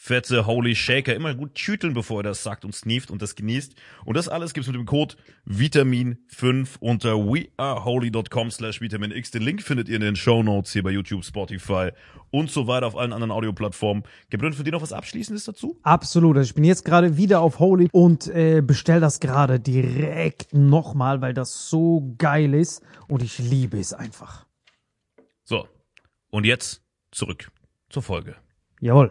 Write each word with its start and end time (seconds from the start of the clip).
fette 0.00 0.46
Holy 0.46 0.76
Shaker. 0.76 1.14
Immer 1.16 1.34
gut 1.34 1.56
tüteln, 1.56 1.92
bevor 1.92 2.20
er 2.20 2.22
das 2.22 2.44
sagt 2.44 2.64
und 2.64 2.72
sneeft 2.72 3.10
und 3.10 3.20
das 3.20 3.34
genießt. 3.34 3.74
Und 4.04 4.16
das 4.16 4.28
alles 4.28 4.54
gibt's 4.54 4.68
mit 4.68 4.76
dem 4.76 4.86
Code 4.86 5.16
Vitamin5 5.44 6.78
unter 6.78 7.16
weareholy.com 7.16 8.52
slash 8.52 8.80
Vitamin 8.80 9.10
X. 9.10 9.32
Den 9.32 9.42
Link 9.42 9.60
findet 9.60 9.88
ihr 9.88 9.96
in 9.96 10.02
den 10.02 10.14
Show 10.14 10.44
Notes 10.44 10.72
hier 10.72 10.84
bei 10.84 10.90
YouTube, 10.90 11.24
Spotify 11.24 11.90
und 12.30 12.48
so 12.48 12.68
weiter 12.68 12.86
auf 12.86 12.96
allen 12.96 13.12
anderen 13.12 13.32
Audioplattformen. 13.32 14.04
Gabriel, 14.30 14.52
für 14.52 14.62
dich 14.62 14.72
noch 14.72 14.82
was 14.82 14.92
Abschließendes 14.92 15.44
dazu? 15.44 15.80
Absolut. 15.82 16.36
Also 16.36 16.48
ich 16.48 16.54
bin 16.54 16.64
jetzt 16.64 16.84
gerade 16.84 17.16
wieder 17.16 17.40
auf 17.40 17.58
Holy 17.58 17.88
und 17.90 18.28
äh, 18.28 18.62
bestell 18.64 19.00
das 19.00 19.18
gerade 19.18 19.58
direkt 19.58 20.54
nochmal, 20.54 21.20
weil 21.20 21.34
das 21.34 21.68
so 21.68 22.14
geil 22.18 22.54
ist 22.54 22.82
und 23.08 23.24
ich 23.24 23.40
liebe 23.40 23.80
es 23.80 23.92
einfach. 23.92 24.46
So. 25.42 25.66
Und 26.30 26.46
jetzt 26.46 26.82
zurück 27.10 27.50
zur 27.88 28.02
Folge. 28.02 28.36
Jawohl. 28.80 29.10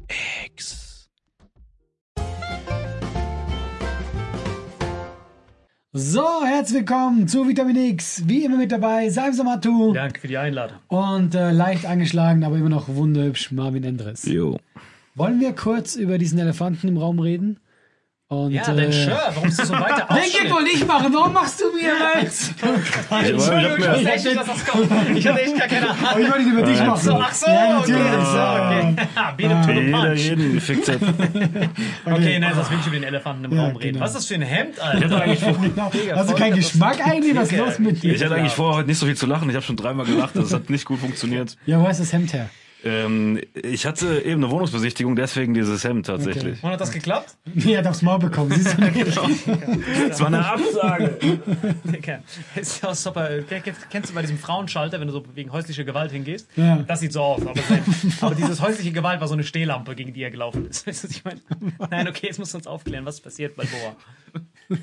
So, 5.93 6.23
herzlich 6.45 6.79
willkommen 6.79 7.27
zu 7.27 7.45
Vitamin 7.49 7.75
X. 7.75 8.23
Wie 8.25 8.45
immer 8.45 8.55
mit 8.55 8.71
dabei, 8.71 9.09
Saim 9.09 9.33
Samatu 9.33 9.91
Danke 9.91 10.21
für 10.21 10.29
die 10.29 10.37
Einladung. 10.37 10.77
und 10.87 11.35
äh, 11.35 11.51
leicht 11.51 11.85
angeschlagen, 11.85 12.45
aber 12.45 12.55
immer 12.55 12.69
noch 12.69 12.87
wunderhübsch 12.87 13.51
Marvin 13.51 13.83
Endres. 13.83 14.23
Jo. 14.25 14.57
Wollen 15.15 15.41
wir 15.41 15.51
kurz 15.53 15.95
über 15.97 16.17
diesen 16.17 16.39
Elefanten 16.39 16.87
im 16.87 16.95
Raum 16.97 17.19
reden? 17.19 17.59
Und, 18.31 18.51
Ja, 18.53 18.63
dann 18.63 18.89
sure. 18.93 19.17
Warum 19.35 19.49
ist 19.49 19.59
das 19.59 19.67
so 19.67 19.73
weiter 19.73 20.07
Den 20.15 20.31
geht 20.41 20.49
wohl 20.53 20.63
nicht 20.63 20.87
machen. 20.87 21.13
Warum 21.13 21.33
machst 21.33 21.59
du 21.59 21.65
mir 21.75 21.91
was? 21.99 22.53
Entschuldigung, 23.29 23.77
ich 23.77 23.87
wusste 23.89 24.11
echt 24.13 24.23
nicht, 24.25 24.37
dass 24.37 24.45
das 24.47 24.65
kommt. 24.65 24.89
Ich 25.17 25.27
hatte 25.27 25.41
echt 25.41 25.57
gar 25.59 25.67
keine 25.67 25.89
Ahnung. 25.89 26.05
Aber 26.09 26.19
ich 26.21 26.27
wollte 26.31 26.41
ihn 26.43 26.51
über 26.53 26.61
dich 26.61 26.79
machen. 26.79 27.01
So, 27.01 27.19
ach 27.21 27.33
so, 27.33 27.51
ja, 27.51 27.79
okay, 27.79 27.91
natürlich. 27.91 28.11
ach 28.17 28.31
so, 28.31 28.39
okay. 28.63 29.35
Beat 29.35 29.49
him 29.49 29.61
to 29.61 29.67
the 29.67 29.79
Jeder 29.81 30.01
punch. 30.07 30.19
jeden 30.19 30.61
hat. 30.61 31.69
Okay, 32.13 32.39
nein, 32.39 32.53
das 32.55 32.71
will 32.71 32.77
ich 32.79 32.87
über 32.87 32.95
den 32.95 33.03
Elefanten 33.03 33.43
im 33.43 33.51
Ja, 33.53 33.63
Raum 33.65 33.75
reden. 33.75 33.93
genau. 33.95 34.05
Was 34.05 34.11
ist 34.11 34.17
das 34.19 34.25
für 34.27 34.35
ein 34.35 34.41
Hemd, 34.43 34.79
Alter? 34.79 35.07
Genau. 35.25 35.91
Hast 36.15 36.29
du 36.29 36.35
keinen 36.35 36.55
Geschmack 36.55 37.05
eigentlich? 37.05 37.35
Was 37.35 37.51
ist 37.51 37.57
los 37.57 37.79
mit 37.79 38.01
dir? 38.01 38.13
Ich 38.15 38.23
hatte 38.23 38.35
eigentlich 38.35 38.53
vor, 38.53 38.75
heute 38.75 38.87
nicht 38.87 38.97
so 38.97 39.05
viel 39.07 39.17
zu 39.17 39.25
lachen. 39.25 39.49
Ich 39.49 39.55
habe 39.57 39.65
schon 39.65 39.75
dreimal 39.75 40.05
gelacht. 40.05 40.37
Das 40.37 40.53
hat 40.53 40.69
nicht 40.69 40.85
gut 40.85 40.99
funktioniert. 40.99 41.57
Ja, 41.65 41.81
wo 41.81 41.87
ist 41.89 41.99
das 41.99 42.13
Hemd 42.13 42.31
her? 42.31 42.49
Ähm, 42.83 43.39
ich 43.53 43.85
hatte 43.85 44.21
eben 44.21 44.43
eine 44.43 44.51
Wohnungsbesichtigung, 44.51 45.15
deswegen 45.15 45.53
dieses 45.53 45.83
Hemd 45.83 46.07
tatsächlich. 46.07 46.63
Und 46.63 46.71
hat 46.71 46.81
das 46.81 46.91
geklappt? 46.91 47.35
Nee, 47.45 47.73
er 47.73 47.79
hat 47.79 47.87
aufs 47.87 48.01
Maul 48.01 48.19
bekommen. 48.19 48.51
Siehst 48.51 48.77
du? 48.77 48.81
Das 50.09 50.19
war 50.19 50.27
eine 50.27 50.45
Absage. 50.45 51.17
Ist 52.55 52.81
ja 52.83 52.93
super. 52.95 53.29
Kennst 53.89 54.09
du 54.09 54.13
bei 54.15 54.21
diesem 54.21 54.37
Frauenschalter, 54.37 54.99
wenn 54.99 55.07
du 55.07 55.13
so 55.13 55.23
wegen 55.35 55.51
häuslicher 55.51 55.83
Gewalt 55.83 56.11
hingehst? 56.11 56.47
Ja. 56.55 56.77
Das 56.87 56.99
sieht 56.99 57.13
so 57.13 57.21
aus. 57.21 57.41
Aber, 57.41 57.59
aber 58.21 58.35
dieses 58.35 58.61
häusliche 58.61 58.91
Gewalt 58.91 59.21
war 59.21 59.27
so 59.27 59.33
eine 59.33 59.43
Stehlampe, 59.43 59.95
gegen 59.95 60.13
die 60.13 60.23
er 60.23 60.31
gelaufen 60.31 60.67
ist. 60.67 60.87
Weißt 60.87 61.03
du, 61.03 61.07
was 61.07 61.15
ich 61.15 61.23
meine? 61.23 61.41
Nein, 61.89 62.07
okay, 62.07 62.27
jetzt 62.27 62.39
musst 62.39 62.53
du 62.53 62.57
uns 62.57 62.67
aufklären, 62.67 63.05
was 63.05 63.21
passiert 63.21 63.55
bei 63.55 63.63
Boa. 63.65 64.77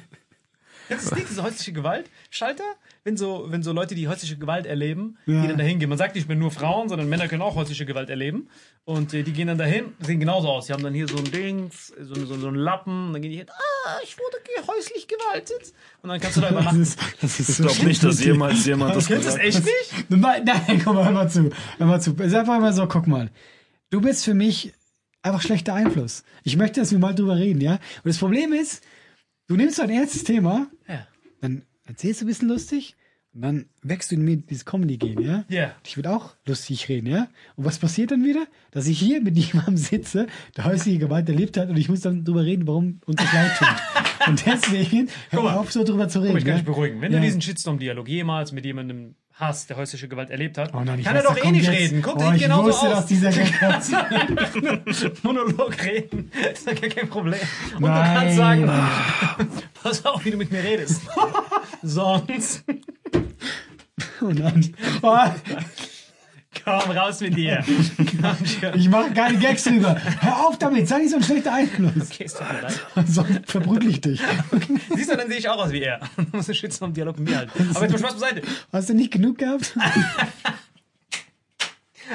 Das 0.89 1.15
nicht, 1.15 1.29
diese 1.31 1.43
häusliche 1.43 1.73
Gewalt? 1.73 2.11
Schalter? 2.31 2.65
Wenn 3.05 3.17
so, 3.17 3.47
wenn 3.49 3.63
so 3.63 3.73
Leute, 3.73 3.95
die 3.95 4.09
häusliche 4.09 4.37
Gewalt 4.39 4.67
erleben, 4.67 5.17
Ja. 5.27 5.43
die 5.43 5.49
dann 5.49 5.59
dahin 5.59 5.79
gehen. 5.79 5.89
Man 5.89 5.99
sagt 5.99 6.15
nicht 6.15 6.29
mehr 6.29 6.37
nur 6.37 6.51
Frauen, 6.51 6.89
sondern 6.89 7.09
Männer 7.09 7.29
können 7.29 7.43
auch 7.43 7.55
häusliche 7.55 7.87
Gewalt 7.87 8.11
erleben. 8.11 8.49
Und 8.85 9.13
äh, 9.15 9.23
die 9.23 9.33
gehen 9.33 9.49
dann 9.49 9.59
dahin, 9.59 9.93
sehen 10.01 10.21
genauso 10.21 10.49
aus. 10.49 10.67
Die 10.67 10.73
haben 10.73 10.83
dann 10.83 10.95
hier 10.95 11.09
so 11.09 11.17
ein 11.19 11.25
Dings, 11.31 11.93
so, 12.01 12.15
so, 12.15 12.37
so 12.39 12.49
einen 12.49 12.57
Lappen. 12.57 13.13
Dann 13.13 13.23
gehen 13.23 13.31
die 13.31 13.39
hin, 13.39 13.47
ah, 13.51 13.97
ich 14.05 14.17
wurde 14.19 14.37
häuslich 14.67 15.07
gewaltet. 15.09 15.73
Und 16.03 16.11
dann 16.11 16.21
kannst 16.21 16.37
du 16.37 16.41
da 16.41 16.49
Das 16.49 16.55
übernachten. 16.57 16.83
ist, 16.83 16.99
das 17.21 17.41
ist 17.41 17.49
Ich 17.51 17.57
so 17.57 17.65
glaube 17.65 17.85
nicht, 17.87 18.03
dass 18.05 18.23
jemals 18.23 18.65
jemand 18.67 18.95
das 18.97 19.07
Kennst 19.07 19.27
du 19.27 19.31
das 19.33 19.39
echt 19.39 19.65
nicht? 19.65 19.95
Nein, 20.11 20.45
nein, 20.45 20.81
guck 20.85 20.95
mal, 20.95 21.05
hör 21.05 21.13
mal 21.13 21.31
zu. 21.31 21.51
Hör 21.79 21.87
mal 21.87 22.01
zu. 22.01 22.15
Ist 22.15 22.35
einfach 22.35 22.59
mal 22.61 22.73
so, 22.73 22.87
guck 22.87 23.07
mal. 23.07 23.31
Du 23.91 24.01
bist 24.01 24.25
für 24.25 24.35
mich 24.35 24.73
einfach 25.23 25.43
schlechter 25.43 25.75
Einfluss. 25.75 26.25
Ich 26.45 26.57
möchte, 26.57 26.81
dass 26.81 26.91
wir 26.93 26.99
mal 26.99 27.15
drüber 27.15 27.37
reden, 27.37 27.61
ja? 27.61 27.73
Und 27.75 27.81
das 28.05 28.19
Problem 28.19 28.53
ist, 28.53 28.83
du 29.49 29.57
nimmst 29.57 29.77
so 29.77 29.83
ein 29.83 29.91
ernstes 29.91 30.25
Thema, 30.25 30.69
Ja. 30.89 31.07
dann 31.41 31.63
erzählst 31.87 32.21
du 32.21 32.25
ein 32.25 32.29
bisschen 32.29 32.49
lustig 32.49 32.95
und 33.35 33.43
dann 33.43 33.67
wächst 33.83 34.11
du 34.11 34.15
in 34.15 34.25
mir 34.25 34.37
dieses 34.37 34.65
Comedy-Gehen, 34.65 35.21
ja? 35.21 35.45
Ja. 35.49 35.75
Ich 35.87 35.97
würde 35.97 36.11
auch 36.11 36.35
lustig 36.47 36.89
reden, 36.89 37.07
ja? 37.07 37.29
Und 37.57 37.65
was 37.65 37.79
passiert 37.79 38.11
dann 38.11 38.25
wieder? 38.25 38.47
Dass 38.71 38.87
ich 38.87 38.99
hier 38.99 39.21
mit 39.21 39.37
jemandem 39.39 39.77
sitze, 39.77 40.27
der 40.57 40.65
häusliche 40.65 40.99
Gewalt 40.99 41.29
erlebt 41.29 41.57
hat 41.57 41.69
und 41.69 41.77
ich 41.77 41.89
muss 41.89 42.01
dann 42.01 42.25
drüber 42.25 42.45
reden, 42.45 42.67
warum 42.67 43.01
uns 43.07 43.17
das 43.17 43.33
leid 43.33 43.53
tut. 43.59 43.69
Und 44.27 44.45
deswegen 44.45 45.09
hör 45.31 45.43
mal 45.43 45.57
auf, 45.57 45.73
so 45.73 45.85
drüber 45.85 46.09
zu 46.09 46.19
reden. 46.19 46.33
Guck 46.33 46.39
ich 46.41 46.45
kann 46.45 46.53
ja? 46.55 46.59
dich 46.59 46.67
beruhigen. 46.67 47.01
Wenn 47.01 47.13
ja. 47.13 47.19
du 47.19 47.25
diesen 47.25 47.41
Shitstorm-Dialog 47.41 48.09
jemals 48.09 48.53
mit 48.53 48.65
jemandem 48.67 49.15
Hass 49.39 49.67
der 49.69 49.77
häusliche 49.77 50.09
Gewalt 50.09 50.31
erlebt 50.31 50.59
hat, 50.59 50.75
Oh 50.75 50.81
nein, 50.81 51.01
kann 51.03 51.15
er 51.15 51.23
doch 51.23 51.37
eh 51.37 51.53
nicht 51.53 51.67
jetzt- 51.67 51.73
reden. 51.93 52.03
Guck, 52.03 52.17
oh, 52.21 52.33
ich 52.33 52.43
genauso 52.43 52.65
wusste, 52.71 52.89
aus. 52.89 52.93
dass 52.95 53.07
dieser. 53.07 53.31
Monolog 55.23 55.85
reden. 55.85 56.33
ist 56.53 56.67
doch 56.67 56.75
gar 56.81 56.91
kein 56.91 57.09
Problem. 57.09 57.39
Und 57.77 57.83
du 57.83 57.89
Nein. 57.89 58.15
kannst 58.17 58.37
sagen, 58.37 58.71
pass 59.83 60.05
auf, 60.05 60.25
wie 60.25 60.33
du 60.33 60.37
mit 60.39 60.51
mir 60.51 60.63
redest. 60.65 61.03
Sonst 61.83 62.65
Und 64.21 64.41
dann, 64.41 64.75
oh, 65.03 65.17
komm 66.69 66.91
raus 66.97 67.21
mit 67.21 67.37
dir. 67.37 67.65
Ich 68.75 68.89
mache 68.89 69.13
keine 69.13 69.39
Gags 69.39 69.65
drüber. 69.65 69.97
Hör 70.21 70.47
auf 70.47 70.59
damit, 70.59 70.89
sei 70.89 70.99
nicht 70.99 71.11
so 71.11 71.17
ein 71.17 71.23
schlechter 71.23 71.53
Einfluss. 71.53 72.11
Okay, 72.11 72.27
tut 72.27 72.41
mir 72.41 72.63
leid. 72.63 72.81
Sonst 73.07 73.51
verprügel 73.51 73.91
ich 73.91 74.01
dich. 74.01 74.21
Siehst 74.95 75.11
du, 75.11 75.17
dann 75.17 75.29
sehe 75.29 75.39
ich 75.39 75.49
auch 75.49 75.59
aus 75.65 75.73
wie 75.73 75.83
er. 75.83 76.01
Du 76.17 76.37
musst 76.37 76.49
den 76.49 76.55
Shitstorm-Dialog 76.55 77.19
mit 77.19 77.31
mir 77.31 77.37
halten. 77.39 77.71
Aber 77.75 77.83
jetzt 77.83 77.93
mal 77.93 77.99
Spaß 77.99 78.15
beiseite. 78.15 78.43
Hast 78.73 78.89
du 78.91 78.95
nicht 78.95 79.13
genug 79.13 79.39
gehabt? 79.39 79.77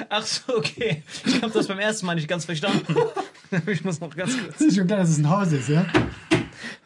Ach 0.10 0.26
so, 0.26 0.58
okay. 0.58 1.04
Ich 1.26 1.42
habe 1.42 1.54
das 1.54 1.68
beim 1.68 1.80
ersten 1.80 2.06
Mal 2.06 2.16
nicht 2.16 2.28
ganz 2.28 2.46
verstanden. 2.46 2.96
Ich 3.68 3.84
muss 3.84 4.00
noch 4.00 4.16
ganz 4.16 4.36
kurz. 4.36 4.54
Das 4.58 4.62
ist 4.62 4.76
schon 4.78 4.88
klar, 4.88 4.98
dass 5.02 5.10
es 5.10 5.20
ein 5.20 5.30
Haus 5.30 5.52
ist, 5.52 5.70
ja? 5.70 5.86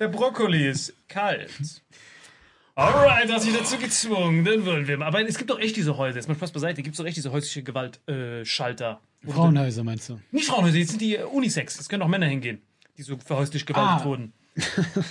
Der 0.01 0.09
Brokkoli 0.09 0.67
ist 0.67 0.93
kalt. 1.07 1.49
Alright, 2.77 3.31
hast 3.31 3.47
dich 3.47 3.57
dazu 3.57 3.77
gezwungen, 3.79 4.45
dann 4.45 4.63
wollen 4.63 4.87
wir 4.87 4.97
mal. 4.99 5.05
Aber 5.07 5.27
es 5.27 5.39
gibt 5.39 5.49
doch 5.49 5.59
echt 5.59 5.75
diese 5.75 5.97
Häuser, 5.97 6.17
jetzt 6.17 6.27
mal 6.27 6.35
Spaß 6.35 6.51
beiseite, 6.51 6.83
gibt 6.83 6.93
es 6.93 6.97
doch 6.99 7.05
echt 7.07 7.17
diese 7.17 7.31
häusliche 7.31 7.63
Gewalt-Schalter. 7.63 9.01
Frauenhäuser 9.27 9.83
meinst 9.83 10.09
du? 10.09 10.19
Nicht 10.31 10.45
Frauenhäuser, 10.47 10.77
jetzt 10.77 10.89
sind 10.91 11.01
die 11.01 11.15
äh, 11.15 11.23
Unisex. 11.23 11.79
Es 11.79 11.89
können 11.89 12.03
auch 12.03 12.07
Männer 12.07 12.27
hingehen, 12.27 12.61
die 12.95 13.01
so 13.01 13.17
für 13.17 13.35
häuslich 13.35 13.65
gewaltet 13.65 14.01
Ah. 14.01 14.05
wurden. 14.05 14.31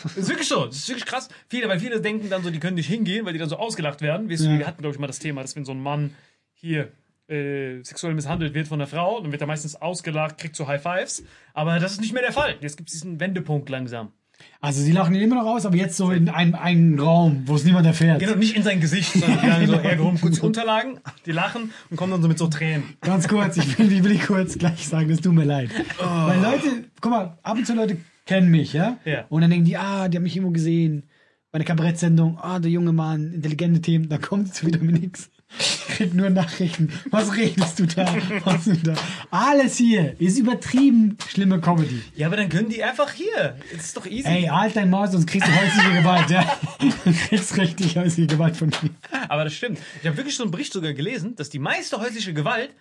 Das 0.05 0.17
ist 0.17 0.29
wirklich 0.29 0.47
so, 0.49 0.67
das 0.67 0.77
ist 0.77 0.89
wirklich 0.89 1.07
krass. 1.07 1.29
Viele, 1.49 1.69
weil 1.69 1.81
viele 1.81 2.01
denken 2.01 2.31
dann 2.31 2.45
so, 2.45 2.51
die 2.51 2.61
können 2.61 2.77
nicht 2.77 2.87
hingehen, 2.89 3.27
weil 3.27 3.33
die 3.33 3.41
dann 3.41 3.49
so 3.49 3.57
ausgelacht 3.57 4.01
werden. 4.01 4.31
Weißt 4.31 4.45
du, 4.45 4.49
Ja. 4.51 4.59
wir 4.61 4.67
hatten, 4.69 4.83
glaube 4.83 4.95
ich, 4.95 5.01
mal 5.01 5.09
das 5.09 5.19
Thema, 5.19 5.43
dass 5.43 5.57
wenn 5.57 5.65
so 5.65 5.73
ein 5.73 5.81
Mann 5.83 6.15
hier 6.55 6.93
äh, 7.29 7.83
sexuell 7.83 8.15
misshandelt 8.15 8.55
wird 8.55 8.69
von 8.69 8.81
einer 8.81 8.87
Frau, 8.87 9.21
dann 9.21 9.33
wird 9.33 9.41
er 9.41 9.49
meistens 9.49 9.75
ausgelacht, 9.75 10.39
kriegt 10.39 10.55
so 10.55 10.69
High 10.69 10.81
Fives. 10.83 11.25
Aber 11.53 11.81
das 11.81 11.93
ist 11.93 12.01
nicht 12.01 12.13
mehr 12.13 12.23
der 12.23 12.33
Fall. 12.33 12.55
Jetzt 12.61 12.77
gibt 12.77 12.89
es 12.91 12.93
diesen 12.95 13.19
Wendepunkt 13.19 13.69
langsam. 13.69 14.13
Also 14.61 14.83
sie 14.83 14.93
lachen 14.93 15.15
ihn 15.15 15.23
immer 15.23 15.37
noch 15.37 15.47
aus, 15.47 15.67
aber 15.67 15.77
jetzt 15.77 15.97
so 15.97 16.11
in 16.11 16.29
einem, 16.29 16.55
einen 16.55 16.99
Raum, 16.99 17.43
wo 17.47 17.55
es 17.55 17.65
niemand 17.65 17.87
erfährt. 17.87 18.21
Genau, 18.21 18.35
nicht 18.35 18.57
in 18.57 18.63
sein 18.63 18.81
Gesicht, 18.81 19.13
sondern 19.13 19.41
die 19.41 19.51
haben 19.51 19.67
so 19.67 19.79
hergehoben, 19.81 20.21
kurz 20.21 20.39
Unterlagen, 20.39 20.99
die 21.25 21.33
lachen 21.33 21.73
und 21.91 21.97
kommen 21.97 22.13
dann 22.13 22.23
so 22.23 22.29
mit 22.29 22.39
so 22.39 22.49
Tränen. 22.49 22.97
Ganz 23.01 23.29
kurz, 23.29 23.57
ich 23.57 23.79
will, 23.79 23.93
ich 23.93 24.03
will 24.03 24.19
kurz 24.19 24.59
gleich 24.59 24.89
sagen, 24.89 25.11
es 25.11 25.21
tut 25.21 25.35
mir 25.35 25.45
leid. 25.45 25.71
Weil 25.99 26.41
Leute, 26.41 26.85
guck 27.01 27.11
mal, 27.11 27.39
ab 27.43 27.57
und 27.57 27.67
zu 27.67 27.75
Leute 27.75 27.99
kennen 28.25 28.51
mich, 28.51 28.73
ja? 28.73 28.99
Ja. 29.05 29.25
Und 29.29 29.43
dann 29.43 29.51
denken 29.51 29.67
die, 29.67 29.77
ah, 29.77 30.09
die 30.09 30.17
haben 30.17 30.25
mich 30.25 30.37
irgendwo 30.37 30.53
gesehen. 30.53 31.05
Bei 31.53 31.57
einer 31.57 31.65
Kabarettsendung, 31.65 32.39
ah, 32.39 32.59
der 32.59 32.71
junge 32.71 32.93
Mann, 32.93 33.33
intelligente 33.33 33.81
Themen, 33.81 34.09
dann 34.09 34.21
kommt 34.21 34.53
es 34.53 34.67
wieder 34.67 34.81
mit 34.81 35.01
nichts. 35.01 35.31
Ich 35.89 36.03
krieg 36.03 36.15
nur 36.15 36.29
Nachrichten. 36.29 36.93
Was 37.11 37.35
redest 37.35 37.79
du 37.79 37.87
da? 37.87 38.05
Was 38.45 38.65
du 38.65 38.77
da? 38.77 38.95
Alles 39.31 39.79
hier 39.79 40.15
ist 40.21 40.39
übertrieben 40.39 41.17
schlimme 41.27 41.59
Comedy. 41.59 42.03
Ja, 42.15 42.27
aber 42.27 42.37
dann 42.37 42.51
können 42.51 42.69
die 42.69 42.85
einfach 42.85 43.11
hier. 43.13 43.57
Das 43.73 43.87
ist 43.87 43.97
doch 43.97 44.05
easy. 44.05 44.29
Ey, 44.29 44.43
halt 44.45 44.77
dein 44.77 44.91
Maus, 44.91 45.13
sonst 45.13 45.27
kriegst 45.27 45.49
du 45.49 45.53
häusliche 45.53 45.93
Gewalt, 45.95 46.29
ja? 46.29 46.59
Du 46.79 47.13
kriegst 47.13 47.57
richtig 47.57 47.97
häusliche 47.97 48.27
Gewalt 48.27 48.59
von 48.59 48.69
mir. 48.69 48.91
Aber 49.29 49.45
das 49.45 49.55
stimmt. 49.55 49.79
Ich 50.03 50.07
habe 50.07 50.19
wirklich 50.19 50.37
so 50.37 50.43
einen 50.43 50.51
Bericht 50.53 50.73
sogar 50.73 50.93
gelesen, 50.93 51.35
dass 51.37 51.49
die 51.49 51.59
meiste 51.59 51.99
häusliche 51.99 52.35
Gewalt, 52.35 52.75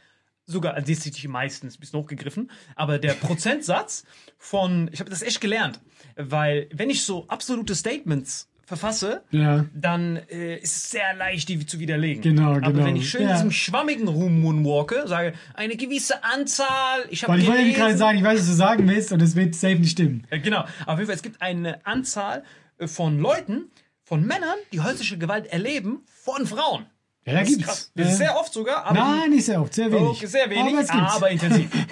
sogar, 0.46 0.74
also 0.74 0.92
ist 0.92 1.06
nicht 1.06 1.28
meistens, 1.28 1.78
ein 1.78 1.80
bisschen 1.80 2.00
hochgegriffen, 2.00 2.52
aber 2.76 3.00
der 3.00 3.14
Prozentsatz 3.14 4.04
von, 4.38 4.90
ich 4.92 5.00
habe 5.00 5.10
das 5.10 5.22
echt 5.22 5.42
gelernt, 5.42 5.80
weil 6.16 6.70
wenn 6.74 6.90
ich 6.90 7.04
so 7.04 7.28
absolute 7.30 7.76
Statements 7.76 8.48
verfasse, 8.66 9.22
Ja. 9.32 9.66
dann 9.74 10.18
äh, 10.30 10.58
ist 10.58 10.76
es 10.76 10.90
sehr 10.92 11.14
leicht, 11.16 11.48
die 11.50 11.66
zu 11.66 11.80
widerlegen. 11.80 12.22
Genau, 12.24 12.52
Aber 12.56 12.62
genau. 12.72 12.86
wenn 12.86 12.96
ich 12.96 13.10
schön 13.10 13.22
Ja. 13.24 13.30
in 13.30 13.34
diesem 13.36 13.52
schwammigen 13.52 14.08
Room 14.08 14.42
moonwalke, 14.42 15.08
sage, 15.08 15.34
eine 15.54 15.76
gewisse 15.76 16.24
Anzahl, 16.24 17.06
ich 17.10 17.24
habe 17.24 17.34
Weil 17.34 17.40
ich 17.42 17.48
wollte 17.48 17.60
gelesen, 17.62 17.76
dir 17.76 17.86
gerade 17.86 17.98
sagen, 17.98 18.18
ich 18.18 18.24
weiß, 18.24 18.40
was 18.40 18.48
du 18.48 18.54
sagen 18.54 18.88
willst 18.90 19.12
und 19.12 19.22
es 19.22 19.36
wird 19.36 19.54
safe 19.56 19.76
nicht 19.76 19.92
stimmen. 19.92 20.26
Ja, 20.32 20.38
genau. 20.40 20.66
Auf 20.86 20.98
jeden 20.98 21.06
Fall, 21.06 21.16
es 21.16 21.22
gibt 21.24 21.42
eine 21.42 21.86
Anzahl 21.86 22.44
äh, 22.80 22.88
von 22.88 23.20
Leuten, 23.20 23.66
von 24.04 24.22
Männern, 24.26 24.58
die 24.74 24.82
häusliche 24.82 25.18
Gewalt 25.18 25.46
erleben 25.48 26.04
von 26.24 26.46
Frauen. 26.48 26.86
Ja, 27.28 27.34
da 27.34 27.40
Das 27.40 27.50
ist 27.50 27.56
gibt's. 27.58 27.66
krass. 27.72 27.92
Das 27.96 28.12
ist 28.12 28.18
sehr 28.20 28.38
oft 28.40 28.54
sogar, 28.54 28.86
aber 28.86 28.94
Nein, 29.00 29.30
nicht 29.32 29.46
sehr 29.46 29.60
oft, 29.60 29.74
sehr 29.74 29.92
wenig. 29.92 30.10
Okay, 30.10 30.26
sehr 30.28 30.48
wenig, 30.50 30.74
Aber 30.76 30.82
es 30.82 30.90
gibt's. 30.92 31.16
aber 31.16 31.30
intensiv. 31.32 31.70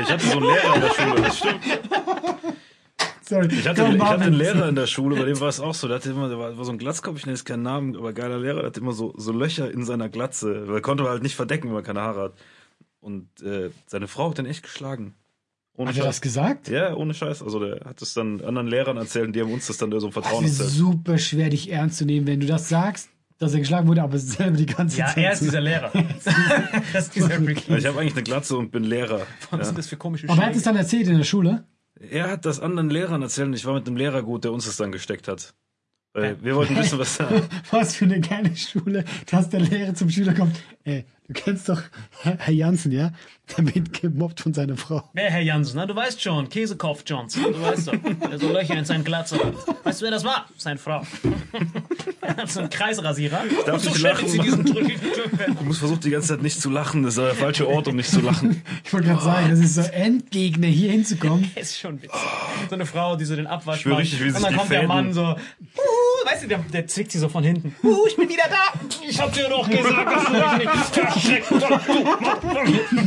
Ich 0.00 0.10
hatte 0.10 0.24
so 0.26 0.32
einen 0.38 0.42
Lehrer 0.46 0.74
in 0.76 0.80
der 0.80 0.90
Schule, 0.90 1.22
das 1.22 1.38
stimmt. 1.38 1.60
Sorry. 3.28 3.48
Ich 3.52 3.68
hatte, 3.68 3.82
ich 3.94 4.00
hatte 4.02 4.24
einen 4.24 4.34
Lehrer 4.34 4.68
in 4.68 4.74
der 4.74 4.86
Schule, 4.86 5.16
bei 5.16 5.24
dem 5.24 5.38
war 5.40 5.48
es 5.48 5.60
auch 5.60 5.74
so. 5.74 5.86
Der, 5.86 5.96
hatte 5.96 6.10
immer, 6.10 6.28
der 6.28 6.38
war, 6.38 6.56
war 6.56 6.64
so 6.64 6.72
ein 6.72 6.78
Glatzkopf, 6.78 7.18
ich 7.18 7.26
nenne 7.26 7.36
jetzt 7.36 7.44
keinen 7.44 7.62
Namen, 7.62 7.96
aber 7.96 8.12
geiler 8.12 8.38
Lehrer, 8.38 8.58
der 8.60 8.66
hatte 8.66 8.80
immer 8.80 8.92
so, 8.92 9.12
so 9.16 9.32
Löcher 9.32 9.70
in 9.70 9.84
seiner 9.84 10.08
Glatze. 10.08 10.66
Weil 10.68 10.76
er 10.76 10.80
konnte 10.80 11.04
halt 11.04 11.22
nicht 11.22 11.36
verdecken, 11.36 11.68
weil 11.70 11.80
er 11.80 11.82
keine 11.82 12.00
Haare 12.00 12.20
hat. 12.22 12.32
Und 13.00 13.28
äh, 13.42 13.70
seine 13.86 14.08
Frau 14.08 14.30
hat 14.30 14.38
den 14.38 14.46
echt 14.46 14.62
geschlagen. 14.62 15.14
Ohne 15.76 15.90
Hat 15.90 15.96
er 15.98 16.04
das 16.04 16.20
gesagt? 16.20 16.68
Ja, 16.68 16.94
ohne 16.96 17.14
Scheiß. 17.14 17.40
Also 17.42 17.60
der 17.60 17.84
hat 17.84 18.02
es 18.02 18.12
dann 18.14 18.40
anderen 18.40 18.66
Lehrern 18.66 18.96
erzählt 18.96 19.26
und 19.28 19.36
die 19.36 19.40
haben 19.40 19.52
uns 19.52 19.68
das 19.68 19.76
dann 19.76 19.92
so 19.92 20.06
Das 20.08 20.12
Vertrauen 20.14 20.44
ist 20.44 20.58
erzählt. 20.58 20.76
super 20.76 21.18
schwer, 21.18 21.50
dich 21.50 21.70
ernst 21.70 21.98
zu 21.98 22.04
nehmen, 22.04 22.26
wenn 22.26 22.40
du 22.40 22.46
das 22.48 22.68
sagst, 22.68 23.10
dass 23.38 23.52
er 23.52 23.60
geschlagen 23.60 23.86
wurde, 23.86 24.02
aber 24.02 24.18
selber 24.18 24.56
die 24.56 24.66
ganze 24.66 24.98
Ja, 24.98 25.06
Zeit. 25.06 25.18
er 25.18 25.32
ist 25.34 25.42
dieser 25.42 25.60
Lehrer. 25.60 25.92
das 26.92 27.06
ist 27.06 27.14
dieser. 27.14 27.30
Ich 27.78 27.86
habe 27.86 28.00
eigentlich 28.00 28.14
eine 28.14 28.24
Glatze 28.24 28.56
und 28.56 28.72
bin 28.72 28.82
Lehrer. 28.82 29.20
Was 29.50 29.58
Ja. 29.60 29.64
sind 29.66 29.78
das 29.78 29.86
für 29.86 29.96
komische 29.96 30.28
Aber 30.28 30.42
er 30.42 30.48
hat 30.48 30.56
es 30.56 30.62
dann 30.64 30.74
erzählt 30.74 31.06
in 31.06 31.16
der 31.18 31.24
Schule. 31.24 31.64
Er 32.00 32.30
hat 32.30 32.44
das 32.44 32.60
anderen 32.60 32.90
Lehrern 32.90 33.22
erzählt 33.22 33.48
und 33.48 33.54
ich 33.54 33.64
war 33.64 33.74
mit 33.74 33.86
einem 33.86 33.96
Lehrer 33.96 34.22
gut, 34.22 34.44
der 34.44 34.52
uns 34.52 34.66
das 34.66 34.76
dann 34.76 34.92
gesteckt 34.92 35.28
hat. 35.28 35.54
Weil 36.14 36.42
wir 36.42 36.56
wollten 36.56 36.76
wissen, 36.76 36.98
was 36.98 37.16
da. 37.18 37.28
Was 37.70 37.96
für 37.96 38.04
eine 38.04 38.20
geile 38.20 38.54
Schule, 38.56 39.04
dass 39.30 39.50
der 39.50 39.60
Lehrer 39.60 39.94
zum 39.94 40.10
Schüler 40.10 40.34
kommt. 40.34 40.56
Ey, 40.84 41.04
du 41.28 41.34
kennst 41.34 41.68
doch 41.68 41.82
Herr, 42.22 42.52
Jansen, 42.52 42.92
ja? 42.92 43.12
Der 43.56 43.74
wird 43.74 43.92
gemobbt 43.92 44.40
von 44.40 44.52
seiner 44.52 44.76
Frau. 44.76 45.08
Wer, 45.14 45.30
Herr 45.30 45.40
Jansen? 45.40 45.76
Na, 45.76 45.86
du 45.86 45.94
weißt 45.94 46.20
schon, 46.20 46.48
Käsekopf 46.48 47.02
Johnson. 47.06 47.44
Du 47.44 47.60
weißt 47.60 47.88
doch, 47.88 47.94
der 48.30 48.38
so 48.38 48.52
Löcher 48.52 48.76
in 48.76 48.84
seinen 48.84 49.04
Glatze 49.04 49.38
hat. 49.38 49.54
Weißt 49.84 50.00
du, 50.00 50.04
wer 50.04 50.10
das 50.10 50.24
war? 50.24 50.46
Seine 50.56 50.78
Frau. 50.78 51.02
er 52.20 52.36
hat 52.36 52.50
so 52.50 52.60
einen 52.60 52.70
Kreisrasierer. 52.70 53.42
darf 53.64 53.74
Und 53.74 53.80
so 53.80 53.88
nicht 53.88 54.00
schleppert 54.00 54.22
lachen, 54.22 54.28
sie 54.28 54.38
diesen. 54.38 54.64
Du 54.64 55.64
musst 55.64 55.78
versuchen, 55.78 56.00
die 56.00 56.10
ganze 56.10 56.28
Zeit 56.28 56.42
nicht 56.42 56.60
zu 56.60 56.70
lachen. 56.70 57.02
Das 57.02 57.16
ist 57.16 57.22
der 57.22 57.34
falsche 57.34 57.68
Ort, 57.68 57.88
um 57.88 57.96
nicht 57.96 58.10
zu 58.10 58.20
lachen. 58.20 58.62
Ich 58.84 58.92
wollte 58.92 59.08
gerade 59.08 59.22
sagen, 59.22 59.50
das 59.50 59.60
ist 59.60 59.74
so 59.74 59.82
Endgegner, 59.82 60.66
hier 60.66 60.90
hinzukommen. 60.90 61.50
ist 61.54 61.78
schon 61.78 62.02
witzig. 62.02 62.20
So 62.68 62.74
eine 62.74 62.86
Frau, 62.86 63.16
die 63.16 63.24
so 63.24 63.36
den 63.36 63.46
Abwasch 63.46 63.86
macht. 63.86 64.00
richtig, 64.00 64.22
wie 64.22 64.30
sich 64.30 64.36
und 64.36 64.44
dann 64.44 64.56
kommt 64.56 64.70
der 64.70 64.86
Mann 64.86 65.12
so, 65.12 65.22
uh, 65.22 65.36
weißt 66.30 66.44
du, 66.44 66.48
der, 66.48 66.58
der 66.58 66.86
zwickt 66.86 67.12
sie 67.12 67.18
so 67.18 67.28
von 67.28 67.44
hinten. 67.44 67.74
Uh, 67.82 68.06
ich 68.06 68.16
bin 68.16 68.28
wieder 68.28 68.44
da. 68.48 68.78
Ich 69.06 69.20
hab 69.20 69.32
dir 69.32 69.48
doch 69.48 69.68
gesagt, 69.68 70.12
dass 70.12 70.24
du 70.26 70.32
dich 70.32 70.52
nicht 70.58 70.94
versteckst. 70.94 71.50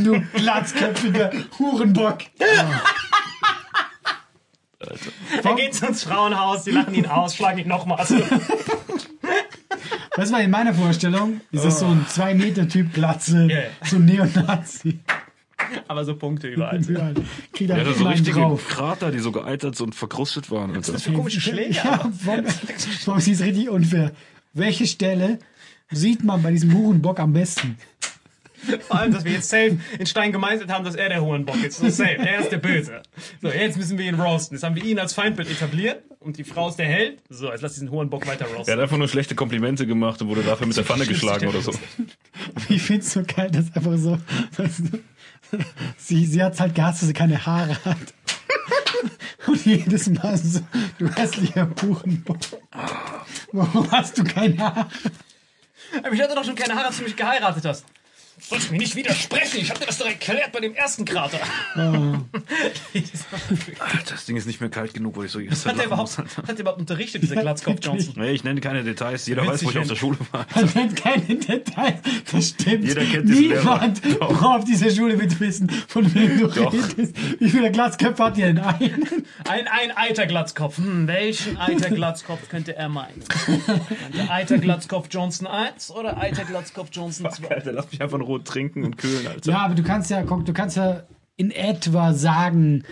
Du 0.04 0.20
glatzköpfiger 0.34 1.30
Hurenbock. 1.58 2.18
Er 5.44 5.54
geht 5.54 5.80
ins 5.80 6.02
Frauenhaus, 6.04 6.64
die 6.64 6.72
lachen 6.72 6.94
ihn 6.94 7.06
aus, 7.06 7.36
schlagen 7.36 7.58
ihn 7.60 7.68
nochmal. 7.68 8.04
Das 10.16 10.32
war 10.32 10.40
in 10.40 10.50
meiner 10.50 10.74
Vorstellung, 10.74 11.40
ist 11.52 11.64
das 11.64 11.78
so 11.80 11.86
ein 11.86 12.04
Zwei-Meter-Typ 12.08 12.92
Glatze, 12.92 13.46
Ja, 13.48 13.60
ja. 13.60 13.64
so 13.84 13.96
ein 13.96 14.04
Neonazi. 14.04 15.00
aber 15.88 16.04
so 16.04 16.16
Punkte 16.16 16.48
überall. 16.48 16.82
Überall. 16.82 17.14
Kriegt 17.52 17.70
Er 17.70 17.78
er 17.78 17.86
hatte 17.86 17.98
so 17.98 18.06
richtige 18.06 18.40
drauf. 18.40 18.66
Krater, 18.68 19.10
die 19.10 19.18
so 19.18 19.32
geeitert 19.32 19.80
und 19.80 19.94
verkrustet 19.94 20.50
waren. 20.50 20.76
Was 20.76 21.02
für 21.02 21.12
komische 21.12 21.40
Schläge. 21.40 21.74
Ja, 21.74 22.10
warum, 22.24 22.44
warum 23.06 23.18
ist 23.18 23.40
richtig 23.40 23.68
unfair? 23.70 24.12
Welche 24.54 24.86
Stelle 24.86 25.38
sieht 25.90 26.24
man 26.24 26.42
bei 26.42 26.50
diesem 26.50 26.74
Hurenbock 26.74 27.20
am 27.20 27.32
besten? 27.32 27.76
Vor 28.88 28.98
allem, 28.98 29.12
dass 29.12 29.24
wir 29.24 29.32
jetzt 29.32 29.48
safe 29.48 29.78
in 29.98 30.06
Stein 30.06 30.32
gemeißelt 30.32 30.70
haben, 30.70 30.84
dass 30.84 30.94
er 30.94 31.08
der 31.08 31.22
Hohenbock 31.22 31.62
ist. 31.64 31.78
So 31.78 31.88
safe. 31.88 32.18
Er 32.18 32.40
ist 32.40 32.50
der 32.52 32.58
Böse. 32.58 33.02
So, 33.40 33.48
jetzt 33.48 33.76
müssen 33.76 33.98
wir 33.98 34.06
ihn 34.06 34.14
roasten. 34.14 34.56
Jetzt 34.56 34.62
haben 34.64 34.76
wir 34.76 34.84
ihn 34.84 34.98
als 34.98 35.14
Feindbild 35.14 35.50
etabliert 35.50 36.02
und 36.20 36.38
die 36.38 36.44
Frau 36.44 36.68
ist 36.68 36.76
der 36.78 36.86
Held. 36.86 37.20
So, 37.28 37.50
jetzt 37.50 37.62
lass 37.62 37.74
diesen 37.74 37.90
Hohenbock 37.90 38.26
weiter 38.26 38.46
Er 38.46 38.54
roasten. 38.56 38.72
hat 38.74 38.80
einfach 38.80 38.96
nur 38.96 39.08
schlechte 39.08 39.34
Komplimente 39.34 39.86
gemacht 39.86 40.22
und 40.22 40.28
wurde 40.28 40.42
dafür 40.42 40.66
mit 40.66 40.76
der 40.76 40.84
Pfanne 40.84 41.06
geschlagen 41.06 41.48
oder 41.48 41.60
so. 41.60 41.72
Ich 42.68 42.82
find's 42.82 43.12
so 43.12 43.22
geil, 43.22 43.50
dass 43.50 43.74
einfach 43.74 43.96
so, 43.96 44.18
weißt 44.56 44.80
du, 44.90 45.58
sie, 45.98 46.24
sie 46.26 46.42
hat's 46.42 46.60
halt 46.60 46.74
gehasst, 46.74 47.02
dass 47.02 47.08
sie 47.08 47.14
keine 47.14 47.44
Haare 47.44 47.76
hat. 47.84 47.96
Und 49.46 49.64
jedes 49.66 50.08
Mal 50.08 50.36
so, 50.36 50.60
du 50.98 51.08
hässlicher 51.08 51.68
Hurenbock. 51.82 52.38
Warum 53.52 53.90
hast 53.90 54.16
du 54.18 54.24
keine 54.24 54.56
Haare? 54.58 54.86
Aber 56.02 56.12
ich 56.12 56.22
hatte 56.22 56.34
doch 56.34 56.44
schon 56.44 56.54
keine 56.54 56.74
Haare, 56.74 56.86
als 56.88 56.98
du 56.98 57.04
mich 57.04 57.16
geheiratet 57.16 57.64
hast. 57.64 57.84
Sollst 58.40 58.70
mir 58.72 58.78
nicht 58.78 58.96
widersprechen? 58.96 59.60
Ich 59.60 59.70
habe 59.70 59.80
dir 59.80 59.86
das 59.86 59.98
doch 59.98 60.06
erklärt 60.06 60.52
bei 60.52 60.60
dem 60.60 60.74
ersten 60.74 61.04
Krater. 61.04 61.38
Alter, 61.76 62.24
das 64.08 64.24
Ding 64.24 64.36
ist 64.36 64.46
nicht 64.46 64.60
mehr 64.60 64.70
kalt 64.70 64.94
genug, 64.94 65.16
wo 65.16 65.22
ich 65.22 65.30
so 65.30 65.38
jetzt 65.38 65.66
Hat 65.66 65.78
der 65.78 65.86
überhaupt, 65.86 66.16
hat 66.18 66.48
der 66.48 66.58
überhaupt 66.58 66.80
unterrichtet, 66.80 67.22
dieser 67.22 67.36
Glatzkopf 67.36 67.78
Johnson? 67.82 68.14
Nee, 68.16 68.30
ich 68.30 68.42
nenne 68.42 68.60
keine 68.60 68.82
Details. 68.82 69.26
Jeder 69.26 69.46
weiß, 69.46 69.64
wo 69.64 69.70
ich 69.70 69.78
auf 69.78 69.86
der 69.86 69.96
Schule 69.96 70.16
war. 70.32 70.46
Man 70.54 70.70
nennt 70.74 70.96
keine 70.96 71.22
Details. 71.22 72.00
Das 72.30 72.48
stimmt. 72.48 72.84
Jeder 72.84 73.04
kennt 73.04 73.28
diesen 73.28 73.48
Niemand 73.48 74.04
Lehrer. 74.04 74.18
Doch. 74.18 74.42
auf 74.42 74.64
dieser 74.64 74.90
Schule 74.90 75.20
wird 75.20 75.38
wissen, 75.38 75.68
von 75.70 76.12
wem 76.14 76.38
du 76.38 76.46
Doch. 76.48 76.72
redest. 76.72 77.14
Wie 77.38 77.50
viele 77.50 77.70
Glatzköpfe 77.70 78.24
hat 78.24 78.38
ihr 78.38 78.46
denn 78.46 78.58
einen? 78.58 79.26
Ein, 79.48 79.66
ein 79.68 79.96
Eiterglatzkopf. 79.96 80.78
Hm, 80.78 81.06
welchen 81.06 81.58
Eiterglatzkopf 81.58 82.48
könnte 82.48 82.76
er 82.76 82.88
meinen? 82.88 83.22
Könnte 83.28 84.30
Eiterglatzkopf 84.30 85.08
Johnson 85.10 85.46
1 85.46 85.90
oder 85.90 86.16
Eiterglatzkopf 86.18 86.88
Johnson 86.92 87.30
2? 87.30 87.48
Alter, 87.48 87.72
lass 87.72 87.90
mich 87.90 88.00
einfach 88.00 88.21
Ruhe 88.22 88.42
trinken 88.42 88.84
und 88.84 88.96
kühlen, 88.96 89.26
Alter. 89.26 89.50
Ja, 89.50 89.58
aber 89.58 89.74
du 89.74 89.82
kannst 89.82 90.10
ja, 90.10 90.22
guck, 90.22 90.44
du 90.44 90.52
kannst 90.52 90.76
ja 90.76 91.04
in 91.36 91.50
etwa 91.50 92.14
sagen, 92.14 92.84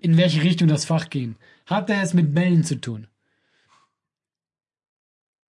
in 0.00 0.16
welche 0.16 0.42
Richtung 0.42 0.68
das 0.68 0.84
Fach 0.84 1.10
ging. 1.10 1.36
Hat 1.66 1.90
er 1.90 2.02
es 2.02 2.14
mit 2.14 2.34
Bällen 2.34 2.64
zu 2.64 2.80
tun? 2.80 3.08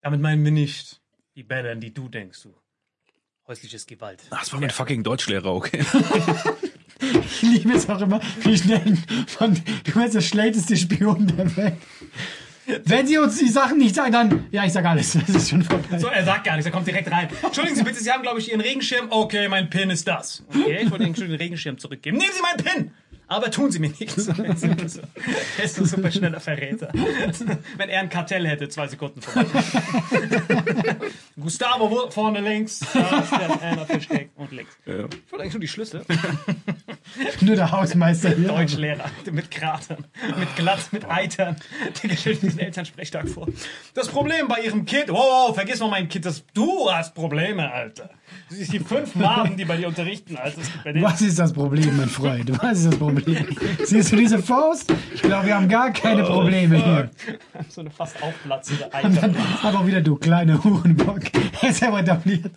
Damit 0.02 0.22
meinen 0.22 0.44
wir 0.44 0.52
nicht 0.52 1.02
die 1.36 1.44
Bälle, 1.44 1.72
an 1.72 1.80
die 1.80 1.94
du 1.94 2.10
denkst, 2.10 2.44
du. 2.44 2.54
Häusliches 3.48 3.86
Gewalt. 3.86 4.24
Das 4.30 4.54
war 4.54 4.60
mein 4.60 4.70
fucking 4.70 5.04
Deutschlehrer, 5.04 5.54
okay? 5.54 5.84
Ich 7.02 7.42
liebe 7.42 7.74
es 7.74 7.90
auch 7.90 8.00
immer, 8.00 8.22
wie 8.44 8.58
schnell 8.58 8.98
von, 9.28 9.54
du 9.84 9.92
bist 9.92 10.16
der 10.16 10.22
schlechteste 10.22 10.78
Spion 10.78 11.28
der 11.28 11.58
Welt. 11.58 11.78
Wenn 12.86 13.08
sie 13.08 13.18
uns 13.18 13.38
die 13.38 13.50
Sachen 13.50 13.78
nicht 13.78 13.96
sagen, 13.96 14.12
dann, 14.12 14.46
ja, 14.52 14.66
ich 14.66 14.74
sag 14.74 14.86
alles. 14.86 15.18
Das 15.28 15.36
ist 15.36 15.50
schon 15.50 15.64
vorbei. 15.64 15.98
So, 15.98 16.08
er 16.08 16.24
sagt 16.24 16.44
gar 16.44 16.54
nichts, 16.54 16.66
er 16.66 16.72
kommt 16.72 16.88
direkt 16.88 17.10
rein. 17.12 17.30
Entschuldigen 17.42 17.76
Sie 17.76 17.84
bitte, 17.84 18.02
Sie 18.02 18.12
haben, 18.12 18.22
glaube 18.24 18.40
ich, 18.40 18.52
Ihren 18.52 18.62
Regenschirm. 18.62 19.08
Okay, 19.10 19.48
mein 19.48 19.70
Pin 19.70 19.90
ist 19.90 20.08
das. 20.08 20.44
Okay, 20.50 20.80
ich 20.84 20.92
wollte 20.92 21.06
Ihnen 21.06 21.16
schon 21.16 21.28
den 21.28 21.38
Regenschirm 21.38 21.78
zurückgeben. 21.78 22.18
Nehmen 22.18 22.32
Sie 22.34 22.42
meinen 22.42 22.58
Pin! 22.58 22.92
Aber 23.28 23.50
tun 23.50 23.72
Sie 23.72 23.80
mir 23.80 23.90
nichts. 24.00 24.28
Er 25.58 25.64
ist 25.66 25.80
ein 25.80 25.86
super 25.86 26.12
schneller 26.12 26.40
Verräter. 26.40 26.90
Wenn 27.78 27.90
er 27.90 28.02
ein 28.02 28.10
Kartell 28.10 28.48
hätte, 28.48 28.68
zwei 28.70 28.88
Sekunden 28.88 29.22
vorbei. 29.22 29.46
Gustavo 31.40 31.90
wo- 31.90 32.10
vorne 32.12 32.42
links, 32.42 32.80
da 32.94 33.20
ist 33.20 33.32
der 33.32 33.62
einer 33.62 33.86
versteckt 33.86 34.32
und 34.38 34.52
links. 34.52 34.72
Ich 34.86 34.94
wollte 34.94 35.12
eigentlich 35.40 35.54
nur 35.54 35.62
die 35.62 35.68
Schlüssel. 35.68 36.06
Nur 37.42 37.56
der 37.56 37.72
Hausmeister 37.72 38.30
hier. 38.32 38.48
Deutschlehrer 38.48 39.10
mit 39.32 39.50
Kratern, 39.52 40.06
mit 40.38 40.56
Glatt, 40.56 40.92
mit 40.92 41.06
Eitern. 41.10 41.56
Der 42.04 42.16
stellt 42.16 42.42
diesen 42.42 42.60
Elternsprechtag 42.60 43.28
vor. 43.30 43.48
Das 43.94 44.08
Problem 44.10 44.48
bei 44.48 44.62
ihrem 44.62 44.86
Kind, 44.86 45.10
wow, 45.10 45.48
wow, 45.48 45.56
vergiss 45.56 45.80
mal 45.80 45.90
mein 45.90 46.10
Kind, 46.10 46.26
das, 46.26 46.44
du 46.54 46.92
hast 46.92 47.14
Probleme, 47.16 47.72
Alter. 47.72 48.10
Siehst 48.50 48.74
die 48.74 48.80
fünf 48.80 49.16
Maden, 49.16 49.58
die 49.58 49.66
bei 49.66 49.78
dir 49.78 49.88
unterrichten, 49.88 50.38
denen 50.86 51.02
Was 51.02 51.22
ist 51.22 51.40
das 51.40 51.54
Problem, 51.54 51.98
mein 51.98 52.10
Freund? 52.10 52.52
Was 52.62 52.80
ist 52.80 52.88
das 52.88 52.98
Problem? 52.98 53.46
Siehst 53.84 54.12
du 54.12 54.16
diese 54.16 54.40
Faust? 54.40 54.94
Ich 55.14 55.22
glaube, 55.22 55.48
wir 55.48 55.56
haben 55.56 55.68
gar 55.68 55.92
keine 55.92 56.24
Probleme 56.24 56.78
hier. 56.78 57.10
so 57.70 57.82
eine 57.82 57.90
fast 57.90 58.22
aufplatzende 58.22 58.94
Eiter. 58.94 59.34
auch 59.64 59.86
wieder 59.86 60.02
du 60.02 60.16
kleiner 60.16 60.64
Hurenbock. 60.64 61.22
Er 61.62 61.70
ist 61.70 61.82
ja 61.82 61.98
etabliert. 61.98 62.52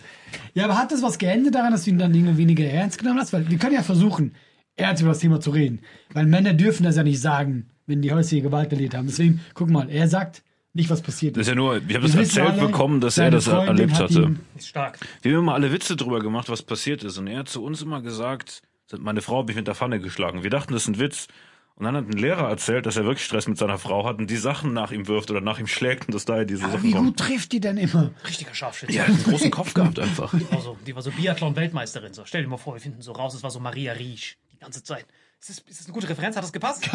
Ja, 0.54 0.64
aber 0.64 0.78
hat 0.78 0.92
das 0.92 1.02
was 1.02 1.18
geändert 1.18 1.54
daran, 1.54 1.72
dass 1.72 1.84
du 1.84 1.90
ihn 1.90 1.98
dann 1.98 2.14
irgendwie 2.14 2.36
weniger 2.38 2.64
ernst 2.64 2.98
genommen 2.98 3.20
hast? 3.20 3.32
Weil 3.32 3.48
wir 3.48 3.58
können 3.58 3.74
ja 3.74 3.82
versuchen, 3.82 4.34
ernst 4.76 5.02
über 5.02 5.12
das 5.12 5.20
Thema 5.20 5.40
zu 5.40 5.50
reden. 5.50 5.80
Weil 6.12 6.26
Männer 6.26 6.54
dürfen 6.54 6.84
das 6.84 6.96
ja 6.96 7.02
nicht 7.02 7.20
sagen, 7.20 7.66
wenn 7.86 8.02
die 8.02 8.12
häusliche 8.12 8.42
Gewalt 8.42 8.72
erlebt 8.72 8.94
haben. 8.94 9.06
Deswegen, 9.06 9.40
guck 9.54 9.70
mal, 9.70 9.88
er 9.90 10.08
sagt 10.08 10.42
nicht, 10.76 10.90
was 10.90 11.02
passiert 11.02 11.36
Das 11.36 11.42
ist 11.42 11.48
ja 11.48 11.54
nur, 11.54 11.76
ich 11.76 11.94
habe 11.94 12.06
das 12.06 12.14
erzählt 12.14 12.50
alle, 12.50 12.66
bekommen, 12.66 13.00
dass 13.00 13.18
er 13.18 13.30
das 13.30 13.46
Freundin 13.46 13.68
erlebt 13.68 13.94
hat 13.94 14.02
hatte. 14.10 14.22
ihn- 14.22 14.40
Ist 14.56 14.68
stark. 14.68 14.98
Wir 15.22 15.32
haben 15.32 15.40
immer 15.40 15.54
alle 15.54 15.72
Witze 15.72 15.96
drüber 15.96 16.20
gemacht, 16.20 16.48
was 16.48 16.62
passiert 16.62 17.02
ist. 17.04 17.18
Und 17.18 17.26
er 17.26 17.40
hat 17.40 17.48
zu 17.48 17.64
uns 17.64 17.82
immer 17.82 18.00
gesagt, 18.02 18.62
meine 18.98 19.20
Frau 19.22 19.38
habe 19.38 19.50
ich 19.50 19.56
mit 19.56 19.66
der 19.66 19.74
Pfanne 19.74 19.98
geschlagen. 20.00 20.42
Wir 20.44 20.50
dachten, 20.50 20.72
das 20.72 20.82
ist 20.82 20.88
ein 20.88 20.98
Witz. 21.00 21.26
Und 21.74 21.84
dann 21.84 21.94
hat 21.94 22.06
ein 22.08 22.12
Lehrer 22.16 22.48
erzählt, 22.48 22.86
dass 22.86 22.96
er 22.96 23.04
wirklich 23.04 23.24
Stress 23.26 23.46
mit 23.48 23.58
seiner 23.58 23.76
Frau 23.76 24.06
hat 24.06 24.18
und 24.18 24.30
die 24.30 24.36
Sachen 24.36 24.72
nach 24.72 24.92
ihm 24.92 25.08
wirft 25.08 25.30
oder 25.30 25.42
nach 25.42 25.58
ihm 25.58 25.66
schlägt 25.66 26.06
und 26.08 26.14
dass 26.14 26.24
daher 26.24 26.46
diese 26.46 26.62
Aber 26.64 26.72
Sachen 26.74 26.84
wie 26.84 26.92
kommen. 26.92 27.06
gut 27.08 27.18
trifft 27.18 27.52
die 27.52 27.60
denn 27.60 27.76
immer? 27.76 28.12
Richtiger 28.26 28.54
Scharfschütze. 28.54 28.92
Die 28.92 28.98
hat 29.00 29.08
einen 29.08 29.22
großen 29.24 29.50
Kopf 29.50 29.74
gehabt 29.74 29.98
einfach. 29.98 30.32
Die 30.32 30.50
war 30.50 30.62
so, 30.62 30.78
die 30.86 30.94
war 30.94 31.02
so 31.02 31.10
Biathlon-Weltmeisterin. 31.10 32.14
So. 32.14 32.22
Stell 32.24 32.42
dir 32.44 32.48
mal 32.48 32.56
vor, 32.56 32.72
wir 32.72 32.80
finden 32.80 33.02
so 33.02 33.12
raus, 33.12 33.34
es 33.34 33.42
war 33.42 33.50
so 33.50 33.60
Maria 33.60 33.92
Riesch. 33.92 34.38
Die 34.54 34.58
ganze 34.58 34.82
Zeit. 34.82 35.04
Ist 35.38 35.50
das, 35.50 35.58
ist 35.68 35.80
das 35.80 35.86
eine 35.86 35.92
gute 35.92 36.08
Referenz? 36.08 36.34
Hat 36.34 36.44
das 36.44 36.52
gepasst? 36.52 36.88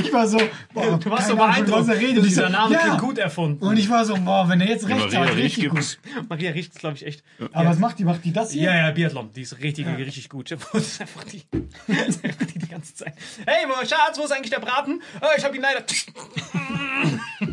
Ich 0.00 0.12
war 0.12 0.26
so, 0.28 0.38
boah, 0.72 0.98
Du 0.98 1.10
warst 1.10 1.28
so 1.28 1.36
beeindruckt. 1.36 1.80
was 1.80 1.88
er 1.88 1.98
redet. 2.00 2.24
Dieser 2.24 2.46
so, 2.46 2.52
Name 2.52 2.74
ja. 2.74 2.80
klingt 2.80 2.98
gut 3.00 3.18
erfunden. 3.18 3.64
Und 3.64 3.76
ich 3.76 3.90
war 3.90 4.04
so, 4.04 4.14
boah, 4.16 4.48
wenn 4.48 4.60
er 4.60 4.68
jetzt 4.68 4.88
recht 4.88 4.98
Maria 4.98 5.20
hat, 5.20 5.36
richtig 5.36 5.70
gibt's. 5.70 5.98
gut. 6.14 6.28
Maria 6.28 6.50
Riesch 6.52 6.68
ist, 6.68 6.78
glaube 6.78 6.96
ich, 6.96 7.06
echt. 7.06 7.22
Aber 7.52 7.70
was 7.70 7.78
macht 7.78 7.98
die? 7.98 8.04
Macht 8.04 8.24
die 8.24 8.32
das 8.32 8.52
hier? 8.52 8.64
Ja, 8.64 8.76
ja, 8.76 8.90
Biathlon. 8.92 9.32
Die 9.32 9.42
ist 9.42 9.60
richtig, 9.60 9.86
richtig 9.86 10.28
gut. 10.28 10.46
Das 10.72 10.86
ist 10.86 11.00
einfach 11.00 11.24
die, 11.24 11.42
das 11.86 12.08
ist 12.08 12.24
einfach 12.24 12.46
die, 12.46 12.58
die 12.58 12.68
ganze 12.68 12.94
Zeit. 12.94 13.14
Hey, 13.46 13.66
Schatz, 13.86 14.18
wo 14.18 14.24
ist 14.24 14.32
eigentlich 14.32 14.50
der 14.50 14.60
Braten? 14.60 15.02
Äh, 15.20 15.38
ich 15.38 15.44
habe 15.44 15.56
ihn 15.56 15.62
leider. 15.62 15.84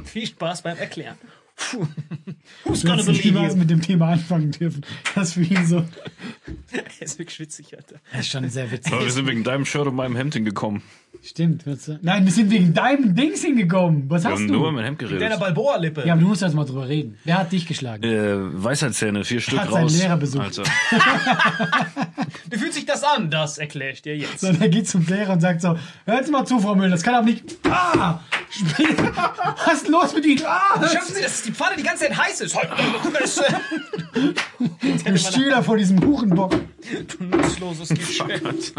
Viel 0.05 0.27
Spaß 0.27 0.61
beim 0.61 0.77
Erklären. 0.77 1.17
Puh. 1.55 1.87
Who's 2.65 2.83
gonna 2.83 3.03
believe 3.03 3.39
you? 3.39 3.55
mit 3.55 3.69
dem 3.69 3.81
Thema 3.81 4.09
anfangen 4.09 4.51
dürfen. 4.51 4.85
Das 5.15 5.33
für 5.33 5.41
ihn 5.43 5.65
so. 5.65 5.85
Er 6.71 6.83
ist 7.01 7.19
wirklich 7.19 7.35
schwitzig, 7.35 7.75
Alter. 7.75 7.99
Das 8.11 8.21
ist 8.21 8.31
schon 8.31 8.49
sehr 8.49 8.71
witzig. 8.71 8.91
Aber 8.93 9.03
wir 9.03 9.11
sind 9.11 9.27
wegen 9.27 9.43
deinem 9.43 9.65
Shirt 9.65 9.87
und 9.87 9.95
meinem 9.95 10.15
Hemd 10.15 10.33
hingekommen. 10.33 10.81
Stimmt. 11.21 11.65
du? 11.65 11.99
Nein, 12.01 12.25
wir 12.25 12.31
sind 12.33 12.49
wegen 12.51 12.73
deinem 12.73 13.15
Dings 13.15 13.41
hingekommen. 13.43 14.09
Was 14.09 14.23
Wir 14.23 14.31
hast 14.31 14.39
haben 14.39 14.45
nur 14.47 14.57
über 14.57 14.65
du? 14.67 14.71
mein 14.73 14.85
Hemd 14.85 15.01
Mit 15.01 15.09
deiner 15.11 15.19
geredet. 15.19 15.39
Balboa-Lippe. 15.39 16.03
Ja, 16.05 16.13
aber 16.13 16.21
du 16.21 16.27
musst 16.27 16.41
erst 16.41 16.53
mal 16.55 16.65
drüber 16.65 16.87
reden. 16.89 17.17
Wer 17.23 17.37
hat 17.37 17.51
dich 17.51 17.65
geschlagen? 17.65 18.03
Äh, 18.03 18.63
Weisheitszähne, 18.63 19.23
vier 19.23 19.39
Stück 19.39 19.59
Hat 19.59 19.71
seinen 19.71 19.83
raus. 19.83 19.97
Lehrer 19.97 20.17
besucht. 20.17 20.43
Alter. 20.59 20.63
Wie 22.49 22.57
fühlt 22.57 22.73
sich 22.73 22.85
das 22.85 23.03
an? 23.03 23.29
Das 23.29 23.57
erkläre 23.57 23.91
ich 23.93 24.01
dir 24.01 24.17
jetzt. 24.17 24.41
So, 24.41 24.47
und 24.47 24.61
er 24.61 24.69
geht 24.69 24.87
zum 24.89 25.05
Lehrer 25.07 25.33
und 25.33 25.39
sagt 25.41 25.61
so, 25.61 25.77
hört 26.05 26.29
mal 26.29 26.45
zu, 26.45 26.59
Frau 26.59 26.75
Müller, 26.75 26.89
das 26.89 27.03
kann 27.03 27.15
aber 27.15 27.25
nicht... 27.25 27.43
Ah! 27.69 28.19
Was 29.65 29.81
ist 29.81 29.87
los 29.87 30.13
mit 30.13 30.25
Ihnen? 30.25 30.43
Ah! 30.45 30.75
Schaffen 30.87 31.15
Sie, 31.15 31.21
dass 31.23 31.41
die 31.41 31.51
Pfanne 31.51 31.75
die 31.77 31.83
ganze 31.83 32.05
Zeit 32.05 32.17
heiß 32.17 32.41
ist. 32.41 32.55
Das, 33.19 33.37
äh, 33.39 33.43
Du 35.05 35.17
Schüler 35.17 35.63
von 35.63 35.77
diesem 35.77 35.99
Hurenbock. 36.03 36.51
du 36.51 37.23
nutzloses 37.23 37.89
Geschöpf. 37.89 38.73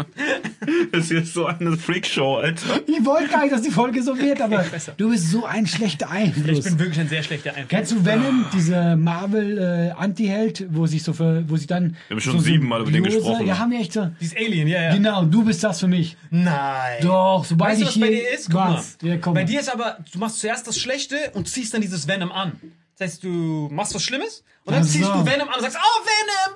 Das 0.91 1.03
ist 1.05 1.11
jetzt 1.11 1.33
so 1.33 1.45
eine 1.45 1.75
Freakshow, 1.77 2.24
Alter. 2.37 2.81
Ich 2.87 3.05
wollte 3.05 3.29
gar 3.29 3.41
nicht, 3.43 3.53
dass 3.53 3.61
die 3.61 3.71
Folge 3.71 4.01
so 4.03 4.17
wird, 4.17 4.41
aber 4.41 4.65
du 4.97 5.09
bist 5.09 5.29
so 5.31 5.45
ein 5.45 5.65
schlechter 5.67 6.07
Ich 6.07 6.35
Einfluss. 6.35 6.63
bin 6.65 6.79
wirklich 6.79 6.99
ein 6.99 7.07
sehr 7.09 7.23
schlechter 7.23 7.51
Einfluss. 7.51 7.69
Kennst 7.69 7.91
du 7.91 8.05
Venom, 8.05 8.45
diese 8.53 8.95
Marvel 8.95 9.57
äh, 9.57 10.01
Anti-Held, 10.01 10.65
wo 10.71 10.85
sich 10.87 11.03
so 11.03 11.13
für, 11.13 11.43
wo 11.49 11.57
sich 11.57 11.67
dann 11.67 11.95
Wir 12.07 12.15
haben 12.15 12.21
schon 12.21 12.33
so 12.33 12.39
siebenmal 12.39 12.81
über 12.81 12.91
den 12.91 13.03
gesprochen. 13.03 13.45
Ja, 13.45 13.57
haben 13.59 13.71
wir 13.71 13.79
echt 13.79 13.93
so. 13.93 14.09
Dieses 14.19 14.35
Alien, 14.37 14.67
ja, 14.67 14.81
ja. 14.81 14.93
Genau, 14.93 15.23
du 15.25 15.43
bist 15.45 15.63
das 15.63 15.79
für 15.79 15.87
mich. 15.87 16.17
Nein. 16.31 17.01
Doch, 17.01 17.45
sobald 17.45 17.71
Weißt 17.71 17.81
du, 17.81 17.83
ich 17.83 17.87
was 17.89 17.93
hier 17.95 18.05
bei 18.05 18.11
dir 18.11 18.29
ist? 18.33 18.45
Guck 18.47 18.55
mal. 18.55 18.73
was? 18.75 18.97
Ja, 19.01 19.17
komm. 19.17 19.33
Bei 19.33 19.43
dir 19.43 19.59
ist 19.59 19.73
aber, 19.73 19.97
du 20.11 20.19
machst 20.19 20.39
zuerst 20.39 20.67
das 20.67 20.77
Schlechte 20.77 21.15
und 21.33 21.47
ziehst 21.47 21.73
dann 21.73 21.81
dieses 21.81 22.07
Venom 22.07 22.31
an. 22.31 22.53
Das 22.97 23.09
heißt, 23.11 23.23
du 23.23 23.69
machst 23.71 23.93
was 23.93 24.03
Schlimmes 24.03 24.43
und 24.63 24.73
dann 24.73 24.83
Ach 24.83 24.87
ziehst 24.87 25.03
du 25.03 25.25
Venom 25.25 25.49
an 25.49 25.55
und 25.55 25.61
sagst, 25.61 25.77
oh 25.77 26.01
Venom, 26.05 26.55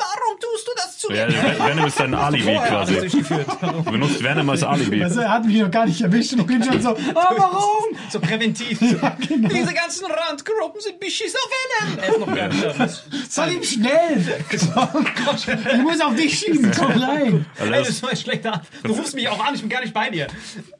Venom 1.09 1.85
ist 1.85 1.99
dein 1.99 2.13
Alibi 2.13 2.55
quasi. 2.67 3.09
Du 3.09 3.83
benutzt 3.83 4.23
Venom 4.23 4.49
als 4.49 4.63
Alibi. 4.63 5.03
also, 5.03 5.21
er 5.21 5.31
hat 5.31 5.45
mich 5.45 5.59
noch 5.59 5.71
gar 5.71 5.85
nicht 5.85 6.01
erwischt 6.01 6.33
und 6.33 6.41
ich 6.41 6.45
bin 6.47 6.63
schon 6.63 6.81
so, 6.81 6.89
ah, 6.89 7.33
warum? 7.37 7.97
So 8.09 8.19
präventiv. 8.19 8.79
genau. 8.79 9.49
Diese 9.49 9.73
ganzen 9.73 10.05
Randgruppen 10.05 10.81
sind 10.81 10.99
beschissen 10.99 11.39
auf 11.43 12.19
Venom. 12.19 12.37
Er 12.37 12.49
ist 12.49 12.79
noch. 12.79 12.89
Soll 13.29 13.51
ihm 13.53 13.63
schnell! 13.63 14.43
ich 14.51 15.81
muss 15.81 16.01
auf 16.01 16.15
dich 16.15 16.39
schieben, 16.39 16.71
komm 16.77 16.91
rein! 16.91 17.45
Ey, 17.59 17.69
das 17.69 17.89
ist 17.89 18.05
ein 18.05 18.17
schlechter. 18.17 18.61
Du 18.83 18.93
rufst 18.93 19.15
mich 19.15 19.27
auch 19.29 19.43
an, 19.45 19.55
ich 19.55 19.61
bin 19.61 19.69
gar 19.69 19.81
nicht 19.81 19.93
bei 19.93 20.09
dir. 20.09 20.27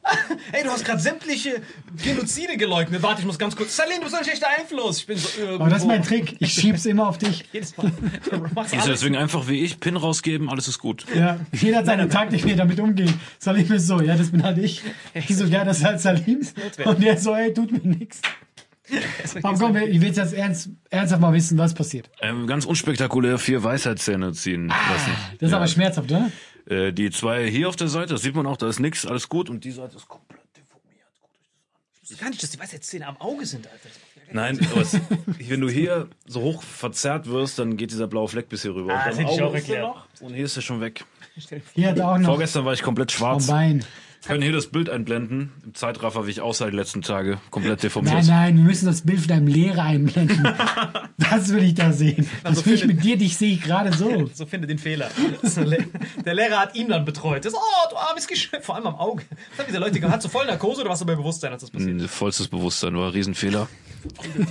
Ey, 0.52 0.64
du 0.64 0.70
hast 0.70 0.84
gerade 0.84 1.00
sämtliche 1.00 1.62
Genozide 2.02 2.56
geleugnet. 2.56 3.02
Warte, 3.02 3.20
ich 3.20 3.26
muss 3.26 3.38
ganz 3.38 3.56
kurz. 3.56 3.76
Salim, 3.76 3.98
du 3.98 4.04
bist 4.04 4.14
ein 4.14 4.24
schlechter 4.24 4.48
Einfluss. 4.58 4.98
Ich 4.98 5.06
bin 5.06 5.18
so 5.18 5.28
irgendwo. 5.38 5.62
Aber 5.62 5.70
das 5.70 5.82
ist 5.82 5.88
mein 5.88 6.02
Trick, 6.02 6.36
ich 6.38 6.52
schieb's 6.52 6.86
immer 6.86 7.08
auf 7.08 7.18
dich. 7.18 7.44
Jedes 7.52 7.76
Mal. 7.76 7.92
Du 8.30 8.38
machst 8.54 8.74
Ist 8.74 8.86
deswegen 8.86 9.16
einfach 9.16 9.48
wie 9.48 9.64
ich, 9.64 9.80
Pin 9.80 9.96
rausgeben, 10.20 10.48
alles 10.48 10.68
ist 10.68 10.78
gut. 10.78 11.06
Ja, 11.14 11.40
jeder 11.52 11.78
hat 11.78 11.86
seine 11.86 12.08
Taktik, 12.08 12.44
wie 12.44 12.50
er 12.50 12.56
damit 12.56 12.78
umgeht. 12.80 13.12
Salim 13.38 13.70
ist 13.72 13.86
so, 13.86 14.00
ja, 14.00 14.16
das 14.16 14.30
bin 14.30 14.42
halt 14.42 14.58
ich. 14.58 14.82
Ich 15.14 15.36
so, 15.36 15.44
ja, 15.44 15.64
das 15.64 15.78
ist 15.78 15.84
halt 15.84 16.00
Salim. 16.00 16.40
Und 16.84 17.02
der 17.02 17.18
so, 17.18 17.34
ey, 17.34 17.52
tut 17.52 17.72
mir 17.72 17.80
nix. 17.96 18.20
Aber 19.42 19.56
komm, 19.58 19.76
ich 19.76 20.00
will 20.00 20.08
jetzt 20.12 20.32
ernst, 20.34 20.70
ernsthaft 20.90 21.22
mal 21.22 21.32
wissen, 21.32 21.56
was 21.58 21.74
passiert. 21.74 22.10
Ähm, 22.20 22.46
ganz 22.46 22.64
unspektakulär 22.64 23.38
vier 23.38 23.62
Weisheitszähne 23.62 24.32
ziehen 24.32 24.68
lassen. 24.68 25.12
Das 25.38 25.46
ist 25.46 25.50
Ja. 25.52 25.56
aber 25.58 25.66
schmerzhaft, 25.68 26.10
oder? 26.10 26.30
Äh, 26.66 26.92
die 26.92 27.10
zwei 27.10 27.48
hier 27.48 27.68
auf 27.68 27.76
der 27.76 27.88
Seite, 27.88 28.14
das 28.14 28.22
sieht 28.22 28.34
man 28.34 28.46
auch, 28.46 28.56
da 28.56 28.68
ist 28.68 28.80
nix, 28.80 29.06
alles 29.06 29.28
gut. 29.28 29.48
Und 29.48 29.64
die 29.64 29.70
Seite 29.70 29.96
ist 29.96 30.08
komplett 30.08 30.40
deformiert. 30.56 31.06
Ich 31.94 32.10
wusste 32.10 32.16
gar 32.22 32.30
nicht, 32.30 32.42
dass 32.42 32.50
die 32.50 32.58
Weisheitszähne 32.58 33.06
am 33.06 33.16
Auge 33.18 33.46
sind, 33.46 33.66
Alter. 33.68 33.88
Nein, 34.32 34.60
aber 34.72 34.82
es, 34.82 34.98
wenn 35.48 35.60
du 35.60 35.68
hier 35.68 36.08
so 36.26 36.40
hoch 36.42 36.62
verzerrt 36.62 37.28
wirst, 37.28 37.58
dann 37.58 37.76
geht 37.76 37.90
dieser 37.90 38.06
blaue 38.06 38.28
Fleck 38.28 38.48
bis 38.48 38.62
hier 38.62 38.74
rüber. 38.74 38.94
Ah, 38.94 39.08
das 39.08 39.18
hätte 39.18 39.32
ich 39.32 39.42
auch 39.42 39.48
er 39.50 39.54
erklärt. 39.54 39.82
noch 39.82 40.06
Und 40.20 40.34
hier 40.34 40.44
ist 40.44 40.56
er 40.56 40.62
schon 40.62 40.80
weg. 40.80 41.04
Hier 41.74 41.90
hat 41.90 41.98
er 41.98 42.10
auch 42.10 42.18
noch 42.18 42.26
Vorgestern 42.26 42.64
war 42.64 42.72
ich 42.72 42.82
komplett 42.82 43.12
vom 43.12 43.18
schwarz. 43.18 43.46
Bein. 43.46 43.84
Können 44.26 44.42
hier 44.42 44.52
das 44.52 44.66
Bild 44.66 44.90
einblenden? 44.90 45.50
Im 45.64 45.74
Zeitraffer, 45.74 46.26
wie 46.26 46.30
ich 46.30 46.40
aussah 46.42 46.68
die 46.70 46.76
letzten 46.76 47.00
Tage. 47.00 47.38
Komplett 47.50 47.82
deformiert. 47.82 48.14
Nein, 48.14 48.26
nein, 48.26 48.56
wir 48.58 48.64
müssen 48.64 48.84
das 48.86 49.00
Bild 49.02 49.20
von 49.20 49.28
deinem 49.28 49.46
Lehrer 49.46 49.82
einblenden. 49.84 50.46
das 51.16 51.48
will 51.48 51.62
ich 51.64 51.74
da 51.74 51.92
sehen. 51.92 52.28
Das 52.42 52.58
Also 52.58 52.66
will 52.66 52.74
ich 52.74 52.86
mit 52.86 53.02
dir, 53.02 53.16
dich 53.16 53.36
sehe 53.38 53.54
ich 53.54 53.62
gerade 53.62 53.92
so. 53.92 54.28
So 54.34 54.44
finde 54.46 54.66
den 54.66 54.78
Fehler. 54.78 55.10
So, 55.42 55.62
Le- 55.62 55.86
Der 56.24 56.34
Lehrer 56.34 56.58
hat 56.60 56.74
ihn 56.76 56.88
dann 56.88 57.04
betreut. 57.06 57.44
Das, 57.44 57.54
oh, 57.54 57.58
du 57.90 57.96
armes 57.96 58.26
Geschöpf, 58.26 58.64
vor 58.66 58.74
allem 58.76 58.86
am 58.88 58.94
Auge. 58.96 59.22
Was 59.52 59.60
haben 59.60 59.66
diese 59.68 59.78
Leute 59.78 59.98
gehabt? 60.00 60.14
Hast 60.16 60.24
du 60.24 60.28
voll 60.28 60.46
Narkose 60.46 60.82
oder 60.82 60.90
warst 60.90 61.00
du 61.02 61.06
bei 61.06 61.14
Bewusstsein, 61.16 61.52
als 61.52 61.62
das 61.62 61.70
passiert? 61.70 62.00
Vollstes 62.10 62.48
Bewusstsein 62.48 62.94
war 62.96 63.06
ein 63.06 63.12
Riesenfehler. 63.12 63.68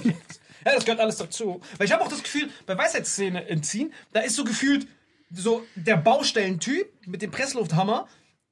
Ja, 0.66 0.76
das 0.76 0.84
gehört 0.84 1.00
alles 1.00 1.16
dazu. 1.16 1.62
Weil 1.78 1.88
ich 1.88 1.94
habe 1.94 2.04
auch 2.04 2.10
das 2.10 2.22
Gefühl, 2.22 2.50
bei 2.66 2.78
Weisheitszähne 2.78 3.48
entziehen, 3.48 3.94
da 4.12 4.20
ist 4.20 4.36
so 4.36 4.44
gefühlt, 4.44 4.88
so 5.32 5.64
der 5.76 5.96
Baustellentyp 5.96 6.86
mit 7.08 7.22
dem 7.22 7.32
Presslufthammer 7.32 8.08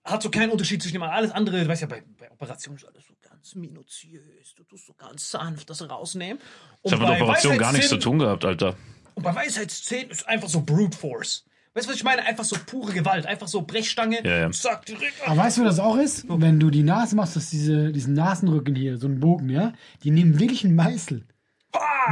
hat 0.07 0.23
so 0.23 0.29
keinen 0.29 0.51
Unterschied 0.51 0.81
zwischen 0.81 0.95
dem 0.95 1.03
alles 1.03 1.31
andere. 1.31 1.61
Du 1.61 1.67
weißt 1.67 1.81
ja, 1.81 1.87
bei, 1.87 2.03
bei 2.17 2.31
Operationen 2.31 2.77
ist 2.77 2.85
alles 2.85 3.05
so 3.05 3.13
ganz 3.21 3.55
minutiös. 3.55 4.55
Du 4.55 4.63
tust 4.63 4.87
so 4.87 4.93
ganz 4.93 5.29
sanft 5.29 5.69
das 5.69 5.87
rausnehmen. 5.87 6.41
Und 6.81 6.91
Ich 6.91 6.91
habe 6.93 7.09
mit 7.09 7.19
bei 7.19 7.23
Operation 7.23 7.57
gar 7.57 7.73
nichts 7.73 7.89
zu 7.89 7.97
tun 7.97 8.19
gehabt, 8.19 8.45
Alter. 8.45 8.75
Und 9.15 9.23
bei 9.23 9.35
Weisheitszähnen 9.35 10.09
ist 10.09 10.27
einfach 10.27 10.49
so 10.49 10.61
Brute 10.61 10.97
Force. 10.97 11.45
Weißt 11.73 11.85
du, 11.85 11.91
was 11.91 11.97
ich 11.97 12.03
meine? 12.03 12.23
Einfach 12.23 12.43
so 12.43 12.55
pure 12.65 12.91
Gewalt. 12.91 13.27
Einfach 13.27 13.47
so 13.47 13.61
Brechstange. 13.61 14.23
Ja, 14.23 14.39
ja. 14.39 14.51
Zack, 14.51 14.85
direkt. 14.87 15.13
Aber 15.27 15.37
weißt 15.37 15.57
du, 15.57 15.65
was 15.65 15.75
das 15.75 15.85
auch 15.85 15.97
ist? 15.97 16.25
Wenn 16.27 16.59
du 16.59 16.71
die 16.71 16.81
Nase 16.81 17.15
machst, 17.15 17.35
dass 17.35 17.51
diese, 17.51 17.91
diesen 17.91 18.13
Nasenrücken 18.15 18.75
hier, 18.75 18.97
so 18.97 19.05
einen 19.05 19.19
Bogen, 19.19 19.49
ja, 19.49 19.73
die 20.03 20.09
nehmen 20.09 20.39
wirklich 20.39 20.65
einen 20.65 20.75
Meißel. 20.75 21.27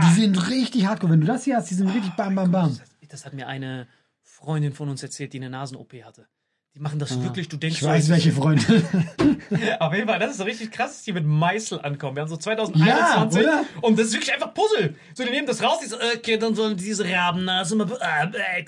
Die 0.03 0.21
sind 0.21 0.49
richtig 0.49 0.85
hardcore. 0.85 1.13
Wenn 1.13 1.21
du 1.21 1.27
das 1.27 1.45
hier 1.45 1.55
hast, 1.55 1.71
die 1.71 1.75
sind 1.75 1.87
richtig 1.87 2.15
bam, 2.15 2.35
bam, 2.35 2.51
bam. 2.51 2.79
Das 3.09 3.25
hat 3.25 3.33
mir 3.33 3.47
eine 3.47 3.87
Freundin 4.21 4.73
von 4.73 4.89
uns 4.89 5.01
erzählt, 5.01 5.33
die 5.33 5.37
eine 5.37 5.49
Nasen-OP 5.49 5.93
hatte. 6.03 6.27
Die 6.75 6.81
machen 6.81 6.99
das 6.99 7.21
wirklich, 7.23 7.47
du 7.47 7.55
denkst 7.55 7.77
Ich 7.77 7.83
weiß, 7.87 8.07
so, 8.07 8.11
welche 8.11 8.33
Freunde. 8.33 8.61
Auf 9.79 9.93
jeden 9.93 10.09
Fall, 10.09 10.19
das 10.19 10.31
ist 10.31 10.37
so 10.39 10.43
richtig 10.43 10.71
krass, 10.71 10.91
dass 10.91 11.03
die 11.03 11.13
mit 11.13 11.25
Meißel 11.25 11.79
ankommen. 11.79 12.17
Wir 12.17 12.21
haben 12.23 12.29
so 12.29 12.35
2021 12.35 13.43
Ja, 13.43 13.63
und 13.81 13.97
das 13.97 14.07
ist 14.07 14.13
wirklich 14.13 14.33
einfach 14.33 14.53
Puzzle. 14.53 14.93
So, 15.13 15.23
die 15.23 15.29
nehmen 15.29 15.47
das 15.47 15.63
raus, 15.63 15.79
die 15.81 15.87
so, 15.87 15.95
okay, 15.95 16.37
dann 16.37 16.53
sollen 16.53 16.75
diese 16.75 17.05
Rabennase 17.09 17.77
mal, 17.77 17.89
äh, 17.89 18.59
äh, 18.59 18.65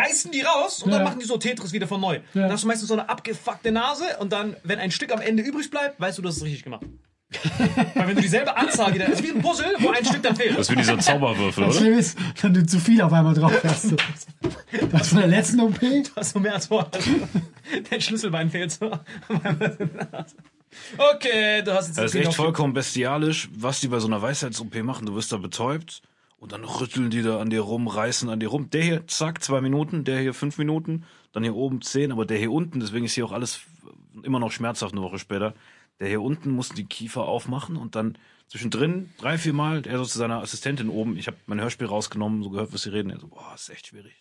reißen 0.00 0.30
die 0.30 0.42
raus 0.42 0.84
und 0.84 0.92
dann 0.92 1.00
Ja. 1.00 1.04
machen 1.04 1.18
die 1.18 1.26
so 1.26 1.36
Tetris 1.36 1.72
wieder 1.72 1.88
von 1.88 2.00
neu. 2.00 2.20
Dann 2.32 2.52
hast 2.52 2.62
du 2.62 2.68
meistens 2.68 2.86
so 2.88 2.94
eine 2.94 3.08
abgefuckte 3.08 3.72
Nase 3.72 4.04
und 4.20 4.32
dann, 4.32 4.54
wenn 4.62 4.78
ein 4.78 4.92
Stück 4.92 5.12
am 5.12 5.20
Ende 5.20 5.42
übrig 5.42 5.70
bleibt, 5.70 6.00
weißt 6.00 6.18
du, 6.18 6.22
du 6.22 6.28
hast 6.28 6.36
es 6.36 6.44
richtig 6.44 6.62
gemacht. 6.62 6.86
Weil 7.94 8.08
wenn 8.08 8.16
du 8.16 8.22
dieselbe 8.22 8.56
Anzahl 8.56 8.94
wieder, 8.94 9.06
ist 9.08 9.22
wie 9.22 9.30
ein 9.30 9.42
Puzzle, 9.42 9.74
wo 9.78 9.90
ein 9.90 10.04
Stück 10.04 10.22
dann 10.22 10.36
fehlt. 10.36 10.52
Das 10.52 10.68
ist 10.68 10.72
wie 10.72 10.76
dieser 10.76 10.98
Zauberwürfel, 10.98 11.64
Das 11.64 11.76
oder? 11.76 11.80
Schlimme 11.84 11.98
ist, 12.00 12.18
wenn 12.42 12.54
du 12.54 12.66
zu 12.66 12.78
viel 12.80 13.00
auf 13.02 13.12
einmal 13.12 13.34
drauf 13.34 13.52
hast. 13.64 13.90
So. 13.90 13.96
Das 14.90 15.08
von 15.08 15.18
der 15.18 15.26
letzten 15.28 15.60
OP? 15.60 15.78
hast 16.16 16.34
du 16.34 16.40
mehr 16.40 16.54
als 16.54 16.66
vorher. 16.66 16.90
Dein 17.90 18.00
Schlüsselbein 18.00 18.50
fehlt 18.50 18.72
so. 18.72 18.90
Okay, 20.98 21.62
du 21.62 21.72
hast 21.72 21.88
jetzt 21.88 21.98
Das 21.98 22.14
ist 22.14 22.20
echt 22.20 22.34
vollkommen 22.34 22.72
bestialisch, 22.72 23.48
was 23.54 23.80
die 23.80 23.88
bei 23.88 24.00
so 24.00 24.06
einer 24.06 24.20
Weisheits-OP 24.22 24.82
machen. 24.82 25.06
Du 25.06 25.14
wirst 25.14 25.32
da 25.32 25.36
betäubt 25.36 26.02
und 26.38 26.52
dann 26.52 26.64
rütteln 26.64 27.10
die 27.10 27.22
da 27.22 27.40
an 27.40 27.50
dir 27.50 27.60
rum, 27.60 27.86
reißen 27.86 28.28
an 28.28 28.40
dir 28.40 28.48
rum. 28.48 28.70
Der 28.70 28.82
hier, 28.82 29.06
zack, 29.06 29.42
zwei 29.42 29.60
Minuten, 29.60 30.04
der 30.04 30.18
hier 30.20 30.34
fünf 30.34 30.58
Minuten, 30.58 31.04
dann 31.32 31.42
hier 31.42 31.54
oben 31.54 31.80
zehn, 31.80 32.12
aber 32.12 32.26
der 32.26 32.38
hier 32.38 32.50
unten, 32.52 32.80
deswegen 32.80 33.04
ist 33.04 33.14
hier 33.14 33.24
auch 33.24 33.32
alles 33.32 33.60
immer 34.22 34.38
noch 34.40 34.52
schmerzhaft 34.52 34.92
eine 34.92 35.02
Woche 35.02 35.18
später. 35.18 35.54
Der 36.00 36.08
hier 36.08 36.22
unten 36.22 36.50
muss 36.50 36.70
die 36.70 36.84
Kiefer 36.84 37.22
aufmachen 37.22 37.76
und 37.76 37.94
dann 37.94 38.18
zwischendrin 38.48 39.10
drei, 39.18 39.38
vier 39.38 39.52
Mal, 39.52 39.86
er 39.86 39.98
so 39.98 40.04
zu 40.04 40.18
seiner 40.18 40.40
Assistentin 40.42 40.88
oben, 40.88 41.16
ich 41.16 41.26
habe 41.28 41.36
mein 41.46 41.60
Hörspiel 41.60 41.86
rausgenommen, 41.86 42.42
so 42.42 42.50
gehört, 42.50 42.72
was 42.72 42.82
sie 42.82 42.92
reden. 42.92 43.10
Er 43.10 43.20
so, 43.20 43.28
boah, 43.28 43.52
ist 43.54 43.68
echt 43.70 43.86
schwierig. 43.88 44.12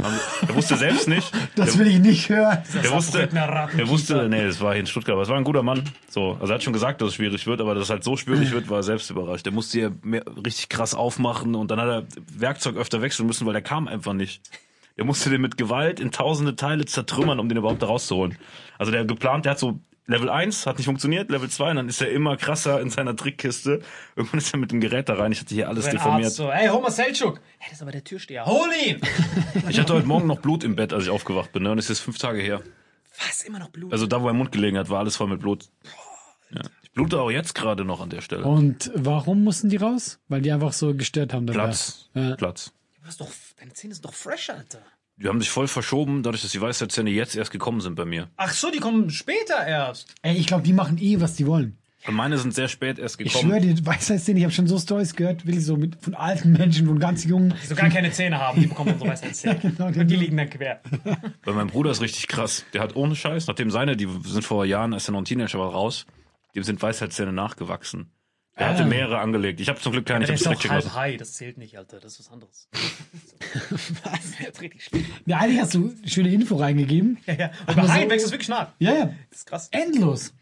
Er 0.00 0.54
wusste 0.54 0.76
selbst 0.76 1.08
nicht. 1.08 1.32
Das 1.56 1.72
Der- 1.72 1.80
will 1.80 1.88
ich 1.88 1.98
nicht 1.98 2.28
hören. 2.28 2.62
er 2.82 2.92
wusste, 2.92 3.28
er 3.32 3.88
wusste, 3.88 4.28
nee, 4.28 4.44
das 4.46 4.60
war 4.60 4.72
hier 4.72 4.80
in 4.80 4.86
Stuttgart, 4.86 5.14
aber 5.14 5.22
es 5.22 5.28
war 5.28 5.36
ein 5.36 5.42
guter 5.44 5.64
Mann. 5.64 5.82
So, 6.08 6.36
also 6.40 6.52
er 6.52 6.54
hat 6.54 6.62
schon 6.62 6.72
gesagt, 6.72 7.00
dass 7.02 7.08
es 7.08 7.14
schwierig 7.16 7.46
wird, 7.48 7.60
aber 7.60 7.74
dass 7.74 7.84
es 7.84 7.90
halt 7.90 8.04
so 8.04 8.16
schwierig 8.16 8.52
wird, 8.52 8.68
war 8.70 8.76
er 8.78 8.82
selbst 8.84 9.10
überrascht. 9.10 9.44
Der 9.44 9.52
musste 9.52 9.78
hier 9.78 9.92
mehr, 10.02 10.22
richtig 10.44 10.68
krass 10.68 10.94
aufmachen 10.94 11.54
und 11.56 11.70
dann 11.72 11.80
hat 11.80 11.88
er 11.88 12.06
Werkzeug 12.38 12.76
öfter 12.76 13.02
wechseln 13.02 13.26
müssen, 13.26 13.44
weil 13.46 13.54
der 13.54 13.62
kam 13.62 13.88
einfach 13.88 14.12
nicht. 14.12 14.40
Der 14.96 15.04
musste 15.04 15.30
den 15.30 15.40
mit 15.40 15.56
Gewalt 15.56 15.98
in 16.00 16.10
tausende 16.12 16.54
Teile 16.56 16.84
zertrümmern, 16.84 17.40
um 17.40 17.48
den 17.48 17.58
überhaupt 17.58 17.82
da 17.82 17.86
rauszuholen. 17.86 18.38
Also 18.78 18.92
der 18.92 19.04
geplant, 19.04 19.44
der 19.46 19.52
hat 19.52 19.58
so 19.58 19.80
Level 20.08 20.30
1 20.30 20.66
hat 20.66 20.78
nicht 20.78 20.86
funktioniert, 20.86 21.30
Level 21.30 21.50
2, 21.50 21.70
und 21.70 21.76
dann 21.76 21.88
ist 21.88 22.00
er 22.00 22.10
immer 22.10 22.38
krasser 22.38 22.80
in 22.80 22.88
seiner 22.88 23.14
Trickkiste. 23.14 23.82
Irgendwann 24.16 24.38
ist 24.38 24.52
er 24.54 24.58
mit 24.58 24.72
dem 24.72 24.80
Gerät 24.80 25.10
da 25.10 25.14
rein, 25.14 25.32
ich 25.32 25.40
hatte 25.40 25.54
hier 25.54 25.68
alles 25.68 25.84
Ein 25.84 25.92
deformiert. 25.92 26.26
Arzt 26.26 26.36
so, 26.36 26.50
hey, 26.50 26.68
Homer 26.68 26.90
Selchuk. 26.90 27.40
Hey, 27.58 27.68
das 27.68 27.78
ist 27.78 27.82
aber 27.82 27.92
der 27.92 28.02
Türsteher. 28.02 28.46
Hol 28.46 28.68
ihn! 28.86 29.00
Ich 29.68 29.78
hatte 29.78 29.92
heute 29.92 30.06
Morgen 30.06 30.26
noch 30.26 30.40
Blut 30.40 30.64
im 30.64 30.76
Bett, 30.76 30.94
als 30.94 31.04
ich 31.04 31.10
aufgewacht 31.10 31.52
bin, 31.52 31.62
ne? 31.64 31.72
und 31.72 31.78
es 31.78 31.90
ist 31.90 32.00
fünf 32.00 32.16
Tage 32.16 32.40
her. 32.40 32.62
Was? 33.18 33.42
Immer 33.42 33.58
noch 33.58 33.68
Blut? 33.68 33.92
Also 33.92 34.06
da, 34.06 34.22
wo 34.22 34.28
er 34.28 34.30
im 34.30 34.38
Mund 34.38 34.50
gelegen 34.50 34.78
hat, 34.78 34.88
war 34.88 35.00
alles 35.00 35.16
voll 35.16 35.28
mit 35.28 35.40
Blut. 35.40 35.66
Ja. 36.50 36.62
Ich 36.82 36.92
blute 36.92 37.20
auch 37.20 37.30
jetzt 37.30 37.54
gerade 37.54 37.84
noch 37.84 38.00
an 38.00 38.08
der 38.08 38.22
Stelle. 38.22 38.44
Und 38.44 38.90
warum 38.94 39.44
mussten 39.44 39.68
die 39.68 39.76
raus? 39.76 40.20
Weil 40.28 40.40
die 40.40 40.52
einfach 40.52 40.72
so 40.72 40.94
gestört 40.94 41.34
haben. 41.34 41.46
dabei. 41.46 41.64
Platz. 41.64 42.08
Ja. 42.14 42.34
Platz. 42.36 42.72
Du 42.98 43.06
hast 43.06 43.20
doch, 43.20 43.28
deine 43.58 43.74
Zähne 43.74 43.92
sind 43.94 44.04
doch 44.06 44.14
fresh, 44.14 44.48
Alter. 44.48 44.80
Die 45.20 45.26
haben 45.28 45.40
sich 45.40 45.50
voll 45.50 45.66
verschoben, 45.66 46.22
dadurch, 46.22 46.42
dass 46.42 46.52
die 46.52 46.60
Weisheitszähne 46.60 47.10
jetzt 47.10 47.34
erst 47.34 47.50
gekommen 47.50 47.80
sind 47.80 47.96
bei 47.96 48.04
mir. 48.04 48.28
Ach 48.36 48.52
so, 48.52 48.70
die 48.70 48.78
kommen 48.78 49.10
später 49.10 49.66
erst. 49.66 50.14
Ey, 50.22 50.36
ich 50.36 50.46
glaube, 50.46 50.62
die 50.62 50.72
machen 50.72 50.96
eh, 50.98 51.20
was 51.20 51.34
die 51.34 51.46
wollen. 51.46 51.76
Und 52.06 52.14
meine 52.14 52.38
sind 52.38 52.54
sehr 52.54 52.68
spät 52.68 53.00
erst 53.00 53.20
Ich 53.20 53.32
gekommen. 53.32 53.50
schwöre 53.50 53.60
dir, 53.60 53.84
Weisheitszähne, 53.84 54.38
ich 54.38 54.44
habe 54.44 54.54
schon 54.54 54.68
so 54.68 54.78
Stories 54.78 55.16
gehört, 55.16 55.44
wirklich 55.44 55.64
so 55.64 55.76
mit, 55.76 55.96
von 56.00 56.14
alten 56.14 56.52
Menschen, 56.52 56.86
von 56.86 57.00
ganz 57.00 57.24
jungen. 57.24 57.52
Die 57.60 57.66
so 57.66 57.74
gar 57.74 57.88
keine 57.90 58.12
Zähne 58.12 58.38
haben, 58.38 58.60
die 58.60 58.68
bekommen 58.68 58.92
unsere 58.92 59.10
Weisheitszähne. 59.10 59.58
genau, 59.62 59.86
Und 59.86 59.94
die 59.96 60.06
genau. 60.06 60.20
liegen 60.20 60.36
dann 60.36 60.48
quer. 60.48 60.80
Bei 61.44 61.52
meinem 61.52 61.68
Bruder 61.68 61.90
ist 61.90 62.00
richtig 62.00 62.28
krass. 62.28 62.64
Der 62.72 62.80
hat 62.80 62.94
ohne 62.94 63.16
Scheiß, 63.16 63.48
nachdem 63.48 63.72
seine, 63.72 63.96
die 63.96 64.08
sind 64.24 64.44
vor 64.44 64.64
Jahren, 64.64 64.94
als 64.94 65.08
er 65.08 65.12
noch 65.12 65.18
ein 65.18 65.24
Teenager 65.24 65.58
war, 65.58 65.70
raus, 65.72 66.06
dem 66.54 66.62
sind 66.62 66.80
Weisheitszähne 66.80 67.32
nachgewachsen. 67.32 68.12
Der 68.58 68.68
hatte 68.70 68.84
mehrere 68.84 69.18
angelegt. 69.18 69.60
Ich 69.60 69.68
habe 69.68 69.78
zum 69.80 69.92
Glück 69.92 70.06
keine, 70.06 70.24
ich 70.24 70.30
Der 70.30 70.36
habe 70.50 70.56
direkt 70.58 70.70
halb 70.70 70.94
high, 70.94 71.16
das 71.16 71.34
zählt 71.34 71.58
nicht, 71.58 71.78
Alter. 71.78 72.00
Das 72.00 72.14
ist 72.14 72.20
was 72.26 72.32
anderes. 72.32 72.68
Was? 72.72 72.80
Das 74.38 74.48
ist 74.54 74.60
richtig 74.60 74.84
schlimm. 74.84 75.04
Ja, 75.26 75.38
eigentlich 75.38 75.60
hast 75.60 75.74
du 75.74 75.92
schöne 76.06 76.32
Info 76.32 76.56
reingegeben. 76.56 77.18
Ja, 77.26 77.34
ja. 77.34 77.46
Und 77.66 77.76
bei 77.76 77.82
Aber 77.82 77.92
Haien 77.92 78.04
so- 78.04 78.10
wächst 78.10 78.26
es 78.26 78.32
wirklich 78.32 78.48
nach. 78.48 78.68
Ja, 78.78 78.92
ja. 78.94 79.04
Das 79.30 79.38
ist 79.40 79.46
krass. 79.46 79.68
Endlos. 79.70 80.32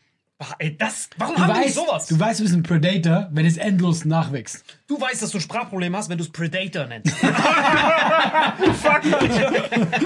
Ey, 0.59 0.77
das, 0.77 1.09
warum 1.17 1.35
Du 1.35 1.41
haben 1.41 1.55
die 1.55 1.61
weißt, 1.61 1.75
sowas? 1.75 2.07
du 2.09 2.21
weißt, 2.21 2.41
du 2.41 2.45
bist 2.45 2.55
ein 2.55 2.63
Predator, 2.63 3.29
wenn 3.33 3.47
es 3.47 3.57
endlos 3.57 4.05
nachwächst. 4.05 4.63
Du 4.87 5.01
weißt, 5.01 5.23
dass 5.23 5.31
du 5.31 5.39
ein 5.39 5.41
Sprachproblem 5.41 5.97
hast, 5.97 6.11
wenn 6.11 6.19
du 6.19 6.25
es 6.25 6.31
Predator 6.31 6.85
nennst. 6.85 7.11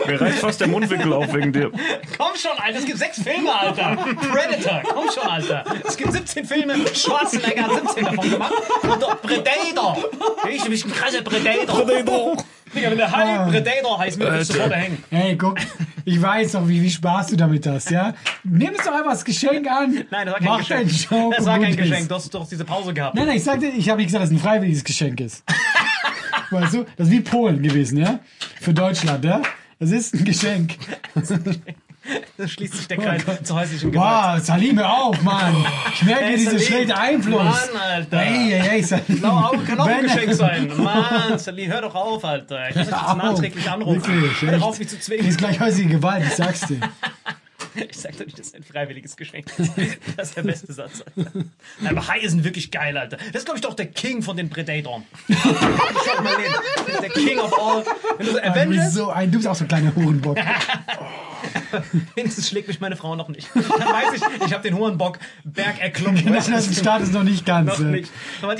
Mir 0.06 0.20
reißt 0.20 0.38
fast 0.38 0.60
der 0.60 0.68
Mundwinkel 0.68 1.12
auf 1.12 1.32
wegen 1.34 1.52
dir. 1.52 1.72
Komm 2.16 2.36
schon, 2.36 2.56
Alter, 2.58 2.78
es 2.78 2.84
gibt 2.86 2.98
sechs 2.98 3.20
Filme, 3.20 3.52
Alter. 3.52 3.96
Predator, 3.96 4.82
komm 4.94 5.10
schon, 5.10 5.28
Alter. 5.28 5.64
Es 5.86 5.96
gibt 5.96 6.12
17 6.12 6.44
Filme, 6.44 6.74
Schwarzenegger 6.94 7.64
hat 7.64 7.72
17 7.88 8.04
davon 8.04 8.30
gemacht. 8.30 8.52
Und 8.82 9.02
doch 9.02 9.20
Predator. 9.20 9.98
Ich 10.48 10.62
bin 10.62 10.72
ein 10.72 10.92
krasser 10.92 11.22
Predator. 11.22 11.84
Predator. 11.84 12.36
Digga, 12.74 12.90
wenn 12.90 12.98
der 12.98 13.10
Hai 13.10 13.50
Predator 13.50 13.98
heißt, 13.98 14.18
würde 14.18 14.40
ich 14.40 14.46
sofort 14.46 14.72
hängen. 14.74 15.02
Hey, 15.10 15.36
guck, 15.36 15.58
ich 16.04 16.20
weiß 16.20 16.52
doch, 16.52 16.68
wie 16.68 16.80
viel 16.80 16.90
Spaß 16.90 17.28
du 17.28 17.36
damit 17.36 17.66
hast, 17.66 17.90
ja? 17.90 18.14
Nimm 18.44 18.70
es 18.78 18.84
doch 18.84 18.92
einfach 18.92 19.10
als 19.10 19.24
Geschenk 19.24 19.66
an. 19.68 20.04
Nein, 20.10 20.26
das 20.26 20.32
war 20.34 20.38
kein 20.38 20.48
Mach 20.48 20.58
Geschenk. 20.58 20.90
Joke 21.10 21.36
Das 21.36 21.46
war 21.46 21.58
kein 21.58 21.70
ist. 21.70 21.76
Geschenk. 21.78 22.08
Du 22.08 22.14
hast 22.14 22.34
doch 22.34 22.48
diese 22.48 22.64
Pause 22.64 22.94
gehabt. 22.94 23.14
Nein, 23.16 23.26
nein, 23.26 23.36
ich 23.36 23.44
sagte, 23.44 23.66
ich 23.66 23.88
habe 23.88 23.98
nicht 23.98 24.06
gesagt, 24.08 24.22
dass 24.22 24.30
es 24.30 24.36
ein 24.36 24.40
freiwilliges 24.40 24.84
Geschenk 24.84 25.20
ist. 25.20 25.42
weißt 26.50 26.74
du, 26.74 26.84
das 26.96 27.08
ist 27.08 27.12
wie 27.12 27.20
Polen 27.20 27.62
gewesen, 27.62 27.98
ja? 27.98 28.20
Für 28.60 28.72
Deutschland, 28.72 29.24
ja? 29.24 29.42
Das 29.78 29.90
ist 29.90 30.14
ein 30.14 30.24
Geschenk. 30.24 30.76
Da 32.36 32.48
schließt 32.48 32.74
sich 32.74 32.88
der 32.88 32.96
Kreis 32.96 33.22
zur 33.42 33.60
häuslichen 33.60 33.92
Gewalt. 33.92 34.38
Wow, 34.38 34.44
Salim, 34.44 34.78
hör 34.78 34.90
auf, 35.02 35.20
Mann. 35.22 35.54
Ich 35.92 36.02
merke 36.02 36.24
Ey, 36.24 36.36
dieser 36.36 36.52
Salim. 36.52 36.66
schlechte 36.66 36.96
Einfluss. 36.96 37.42
Mann, 37.44 37.82
Alter. 37.82 38.18
Hey, 38.18 38.50
hey, 38.50 38.60
hey, 38.60 38.82
Salim. 38.82 39.20
Blaue 39.20 39.44
Augen 39.50 39.64
kann 39.66 39.80
auch 39.80 39.86
ein 39.86 40.02
Geschenk 40.02 40.32
sein. 40.32 40.72
Mann, 40.78 41.38
Sally, 41.38 41.66
hör 41.66 41.82
doch 41.82 41.94
auf, 41.94 42.24
Alter. 42.24 42.70
Ich 42.70 42.76
muss 42.76 42.86
jetzt 42.86 42.92
nachträglich 43.16 43.70
anrufen. 43.70 44.22
wirklich, 44.22 44.40
hör 44.42 44.58
doch 44.58 44.66
auf, 44.68 44.78
mich 44.78 44.88
zu 44.88 44.98
zwingen. 44.98 45.26
ist 45.26 45.38
gleich 45.38 45.60
häusliche 45.60 45.90
Gewalt, 45.90 46.24
ich 46.26 46.34
sag's 46.34 46.60
dir. 46.66 46.80
Ich 47.76 47.98
sag 47.98 48.16
doch 48.18 48.24
nicht, 48.26 48.36
das 48.36 48.48
ist 48.48 48.56
ein 48.56 48.64
freiwilliges 48.64 49.16
Geschenk. 49.16 49.46
Das 50.16 50.30
ist 50.30 50.36
der 50.36 50.42
beste 50.42 50.72
Satz, 50.72 51.04
Alter. 51.14 51.30
Nein, 51.80 51.96
aber 51.96 52.08
Haie 52.08 52.28
sind 52.28 52.42
wirklich 52.42 52.72
geil, 52.72 52.96
Alter. 52.98 53.16
Das 53.32 53.42
ist, 53.42 53.44
glaube 53.44 53.58
ich, 53.58 53.62
doch 53.62 53.74
der 53.74 53.86
King 53.86 54.22
von 54.22 54.36
den 54.36 54.50
Predatoren. 54.50 55.04
Ist 55.28 55.42
der 57.00 57.10
King 57.10 57.38
of 57.38 57.52
all. 57.56 57.84
Wenn 58.18 58.26
du 58.26 58.32
so 58.32 58.40
Avengers, 58.40 58.94
so 58.94 59.10
ein, 59.10 59.30
du 59.30 59.38
bist 59.38 59.46
auch 59.46 59.54
so 59.54 59.64
ein 59.64 59.68
kleiner 59.68 59.94
Hurenbock. 59.94 60.36
wenigstens 62.14 62.48
schlägt 62.48 62.68
mich 62.68 62.80
meine 62.80 62.96
Frau 62.96 63.16
noch 63.16 63.28
nicht. 63.28 63.48
Dann 63.54 63.64
weiß 63.64 64.14
ich, 64.14 64.46
ich 64.46 64.52
habe 64.52 64.62
den 64.62 64.76
hohen 64.76 64.98
Bock 64.98 65.18
Berg 65.44 65.80
erklommen. 65.80 66.24
Das 66.32 66.48
ist 66.48 66.78
Start 66.78 67.02
ist 67.02 67.12
noch 67.12 67.22
nicht 67.24 67.44
ganz. 67.46 67.78
Noch 67.78 67.80
äh. 67.80 67.84
nicht. 67.84 68.10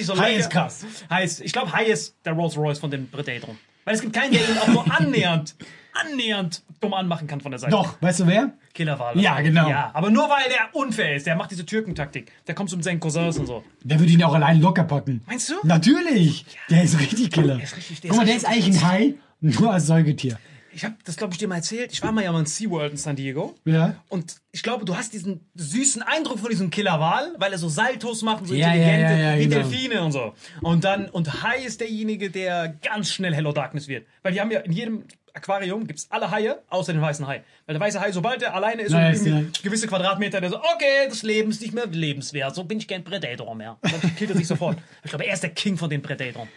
So 0.05 0.19
Hai 0.19 0.31
lecker- 0.33 0.39
ist 0.39 0.51
krass. 0.51 0.87
Ist, 1.23 1.41
ich 1.41 1.53
glaube, 1.53 1.73
Hai 1.73 1.85
ist 1.85 2.17
der 2.25 2.33
Rolls 2.33 2.57
Royce 2.57 2.79
von 2.79 2.91
den 2.91 3.11
Predatoren. 3.11 3.59
Weil 3.85 3.95
es 3.95 4.03
gibt 4.03 4.15
keinen, 4.15 4.33
der 4.33 4.41
ihn 4.49 4.59
auch 4.59 4.69
nur 4.69 4.99
annähernd, 5.01 5.55
annähernd 6.07 6.63
dumm 6.81 6.95
anmachen 6.95 7.27
kann 7.27 7.41
von 7.41 7.51
der 7.51 7.59
Seite. 7.59 7.73
Doch, 7.73 7.97
weißt 8.01 8.21
du 8.21 8.27
wer? 8.27 8.53
Killerwal. 8.73 9.19
Ja, 9.19 9.41
genau. 9.41 9.69
Ja, 9.69 9.91
aber 9.93 10.11
nur 10.11 10.29
weil 10.29 10.49
der 10.49 10.75
unfair 10.75 11.17
ist. 11.17 11.27
Der 11.27 11.35
macht 11.37 11.51
diese 11.51 11.67
Türkentaktik. 11.67 12.31
Der 12.47 12.55
kommt 12.55 12.71
mit 12.73 12.85
seinen 12.85 13.01
Cousins 13.01 13.39
und 13.39 13.47
so. 13.47 13.65
Der 13.83 13.99
würde 13.99 14.13
ihn 14.13 14.23
auch 14.23 14.35
allein 14.35 14.61
locker 14.61 14.85
packen. 14.85 15.23
Meinst 15.27 15.51
du? 15.51 15.55
Natürlich. 15.65 16.45
Der 16.71 16.85
ist 16.85 16.99
richtig 16.99 17.31
Killer. 17.31 17.61
ist 17.63 17.77
richtig- 17.77 18.01
der 18.01 18.11
Guck 18.11 18.19
mal, 18.19 18.27
der 18.27 18.37
ist 18.37 18.47
eigentlich 18.47 18.77
ein 18.77 18.89
Hai, 18.89 19.15
nur 19.41 19.73
als 19.73 19.87
Säugetier. 19.87 20.39
Ich 20.81 20.85
habe 20.87 20.95
das, 21.05 21.19
glaube 21.19 21.35
ich, 21.35 21.39
dir 21.39 21.47
mal 21.47 21.57
erzählt. 21.57 21.93
Ich 21.93 22.03
war 22.03 22.11
mal 22.11 22.25
ja 22.25 22.33
mal 22.33 22.41
in 22.41 22.47
SeaWorld 22.47 22.93
in 22.93 22.97
San 22.97 23.15
Diego. 23.15 23.55
Ja. 23.67 24.03
Und 24.09 24.37
ich 24.51 24.63
glaube, 24.63 24.87
du 24.87 24.97
hast 24.97 25.13
diesen 25.13 25.47
süßen 25.55 26.01
Eindruck 26.01 26.39
von 26.39 26.49
diesem 26.49 26.71
Killerwal, 26.71 27.35
weil 27.37 27.53
er 27.53 27.59
so 27.59 27.69
Saltos 27.69 28.23
macht 28.23 28.41
und 28.41 28.47
so 28.47 28.55
Ja, 28.55 28.69
intelligente, 28.73 29.13
ja, 29.13 29.33
ja, 29.35 29.39
wie 29.39 29.43
genau. 29.49 29.57
Delfine 29.57 30.03
und 30.03 30.13
so. 30.13 30.33
Und 30.63 30.85
dann, 30.85 31.11
und 31.11 31.43
Hai 31.43 31.59
ist 31.59 31.83
derjenige, 31.83 32.31
der 32.31 32.69
ganz 32.83 33.13
schnell 33.13 33.35
Hello 33.35 33.53
Darkness 33.53 33.89
wird. 33.89 34.07
Weil 34.23 34.33
die 34.33 34.41
haben 34.41 34.51
ja 34.51 34.61
in 34.61 34.73
jedem 34.73 35.05
Aquarium 35.35 35.87
gibt's 35.87 36.07
alle 36.11 36.31
Haie, 36.31 36.63
außer 36.71 36.95
den 36.95 37.03
weißen 37.03 37.27
Hai. 37.27 37.45
Weil 37.67 37.75
der 37.75 37.81
weiße 37.81 38.01
Hai, 38.01 38.11
sobald 38.13 38.41
er 38.43 38.55
alleine 38.55 38.81
ist 38.81 38.93
Na, 38.93 39.07
und 39.11 39.27
ja- 39.27 39.43
gewisse 39.63 39.87
Quadratmeter, 39.87 40.41
der 40.41 40.49
so, 40.49 40.61
okay, 40.61 41.09
das 41.11 41.23
Leben 41.23 41.51
ist 41.51 41.61
nicht 41.61 41.75
mehr 41.75 41.89
lebenswert, 41.89 42.55
so 42.55 42.65
bin 42.65 42.79
ich 42.79 42.89
kein 42.89 43.05
Predator 43.05 43.55
mehr. 43.55 43.77
Und 43.83 43.93
dann 44.03 44.17
killt 44.17 44.31
er 44.31 44.37
sich 44.37 44.47
sofort. 44.47 44.79
Ich 45.05 45.11
glaube, 45.11 45.27
er 45.27 45.35
ist 45.35 45.43
der 45.43 45.51
King 45.51 45.77
von 45.77 45.91
den 45.91 46.01
Predatoren. 46.01 46.49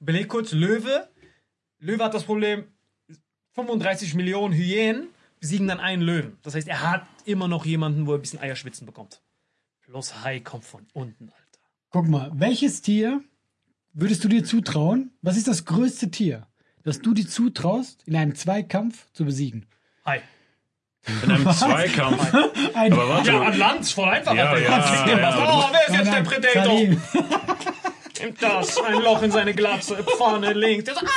Überleg 0.00 0.26
kurz, 0.26 0.50
Löwe. 0.50 1.08
Löwe 1.78 2.02
hat 2.02 2.12
das 2.14 2.24
Problem, 2.24 2.64
35 3.58 4.14
Millionen 4.14 4.54
Hyänen 4.54 5.08
besiegen 5.40 5.66
dann 5.66 5.80
einen 5.80 6.02
Löwen. 6.02 6.38
Das 6.42 6.54
heißt, 6.54 6.68
er 6.68 6.80
hat 6.88 7.02
immer 7.24 7.48
noch 7.48 7.66
jemanden, 7.66 8.06
wo 8.06 8.12
er 8.12 8.18
ein 8.18 8.20
bisschen 8.20 8.38
Eierschwitzen 8.40 8.86
bekommt. 8.86 9.20
Bloß 9.88 10.22
Hai 10.22 10.38
kommt 10.40 10.64
von 10.64 10.86
unten, 10.92 11.24
Alter. 11.30 11.58
Guck 11.90 12.06
mal, 12.08 12.30
welches 12.34 12.82
Tier 12.82 13.20
würdest 13.94 14.22
du 14.22 14.28
dir 14.28 14.44
zutrauen? 14.44 15.10
Was 15.22 15.36
ist 15.36 15.48
das 15.48 15.64
größte 15.64 16.10
Tier, 16.10 16.46
das 16.84 17.00
du 17.00 17.14
dir 17.14 17.26
zutraust, 17.26 18.02
in 18.06 18.14
einem 18.14 18.34
Zweikampf 18.36 19.10
zu 19.12 19.24
besiegen? 19.24 19.66
Hai. 20.04 20.22
In 21.24 21.30
einem 21.30 21.50
Zweikampf. 21.52 22.32
Ein 22.74 22.92
Aber 22.92 23.08
warte, 23.08 23.30
Ja, 23.32 23.40
an 23.40 23.58
Land, 23.58 23.88
voll 23.88 24.08
einfach. 24.08 24.34
Ja, 24.34 24.56
ja, 24.56 24.58
ja, 24.58 25.22
was- 25.22 25.36
oh, 25.36 25.68
wer 25.72 25.88
ist 25.88 25.94
jetzt 25.94 26.06
der 26.06 26.12
Nein, 26.12 26.24
Predator? 26.24 26.78
Nimmt 28.20 28.42
das, 28.42 28.76
ein 28.82 28.94
Loch 29.02 29.22
in 29.22 29.30
seine 29.30 29.54
Glatze, 29.54 30.04
vorne, 30.16 30.52
links. 30.52 30.84
Der 30.84 30.94
so, 30.94 31.00
ah, 31.00 31.08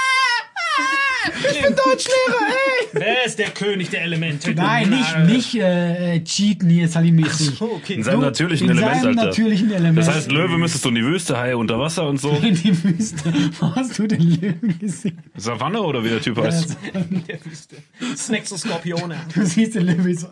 ich 1.51 1.61
bin 1.61 1.75
Deutschlehrer, 1.75 2.47
ey! 2.49 2.87
Wer 2.93 3.25
ist 3.25 3.39
der 3.39 3.49
König 3.49 3.89
der 3.89 4.03
Elemente? 4.03 4.53
Nein, 4.53 4.89
nicht, 4.89 5.17
nicht 5.27 5.55
äh, 5.55 6.15
äh, 6.15 6.23
cheaten 6.23 6.69
hier, 6.69 6.87
Salim-mäßig. 6.87 7.61
Oh, 7.61 7.75
okay. 7.75 7.95
in 7.95 8.03
seinem 8.03 8.19
Du, 8.21 8.25
natürlichen 8.25 8.69
in 8.69 8.77
Element, 8.77 9.01
seinem 9.01 9.17
Alter. 9.17 9.29
natürlichen 9.29 9.71
Element. 9.71 9.97
Das 9.97 10.13
heißt, 10.13 10.31
Löwe 10.31 10.57
müsstest 10.57 10.83
du 10.85 10.89
in 10.89 10.95
die 10.95 11.03
Wüste, 11.05 11.37
Hai 11.37 11.55
unter 11.55 11.79
Wasser 11.79 12.07
und 12.07 12.19
so. 12.19 12.29
in 12.41 12.55
die 12.55 12.83
Wüste. 12.83 13.33
Wo 13.59 13.75
hast 13.75 13.97
du 13.99 14.07
den 14.07 14.21
Löwen 14.21 14.79
gesehen? 14.79 15.17
Savanne 15.35 15.81
oder 15.81 16.03
wie 16.03 16.09
der 16.09 16.21
Typ 16.21 16.37
heißt. 16.37 16.77
in 16.93 17.23
der 17.27 17.45
Wüste. 17.45 17.77
Snacks 18.17 18.51
und 18.51 18.57
Skorpione. 18.57 19.17
Du 19.33 19.45
siehst 19.45 19.75
den 19.75 19.85
Löwen 19.85 20.17
so. 20.17 20.27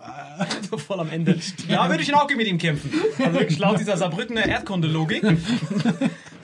So 0.70 0.78
voll 0.78 1.00
am 1.00 1.10
Ende. 1.10 1.38
Ja, 1.68 1.90
würde 1.90 2.04
ich 2.04 2.14
auch 2.14 2.30
mit 2.30 2.48
ihm 2.48 2.58
kämpfen. 2.58 2.92
Also 3.18 3.40
wirklich 3.40 3.60
laut 3.60 3.80
dieser 3.80 3.98
Saarbrückener 3.98 4.46
Erdkundelogik. 4.46 5.24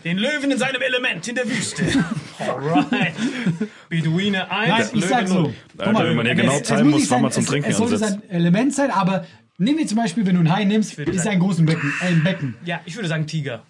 Den 0.05 0.17
Löwen 0.17 0.51
in 0.51 0.57
seinem 0.57 0.81
Element 0.81 1.27
in 1.27 1.35
der 1.35 1.45
Wüste. 1.49 1.83
Alright. 2.39 3.13
Beduine 3.89 4.49
1, 4.51 4.69
Nein, 4.69 4.89
ich 4.93 5.05
sag 5.05 5.27
so. 5.27 5.53
Guck 5.77 5.87
Alter, 5.87 6.05
wenn 6.09 6.15
man 6.15 6.25
hier 6.25 6.35
genau 6.35 6.53
es- 6.53 6.61
es 6.61 6.67
timen 6.67 6.89
muss, 6.91 7.09
wann 7.09 7.21
man 7.23 7.31
zum 7.31 7.45
Trinken 7.45 7.69
es, 7.69 7.73
es 7.75 7.77
sollte 7.79 7.95
ansetzt. 7.95 8.19
sein 8.21 8.29
Element 8.29 8.73
sein, 8.73 8.91
aber 8.91 9.25
nimm 9.57 9.77
dir 9.77 9.87
zum 9.87 9.97
Beispiel, 9.97 10.25
wenn 10.25 10.35
du 10.35 10.41
ein 10.41 10.51
Hai 10.55 10.63
nimmst, 10.65 10.97
ist 10.99 11.15
sagen- 11.23 11.29
ein 11.29 11.39
großes 11.39 11.65
Becken. 11.65 11.93
Ein 12.01 12.23
Becken. 12.23 12.55
Ja, 12.65 12.81
ich 12.85 12.95
würde 12.95 13.07
sagen 13.07 13.25
Tiger. 13.27 13.63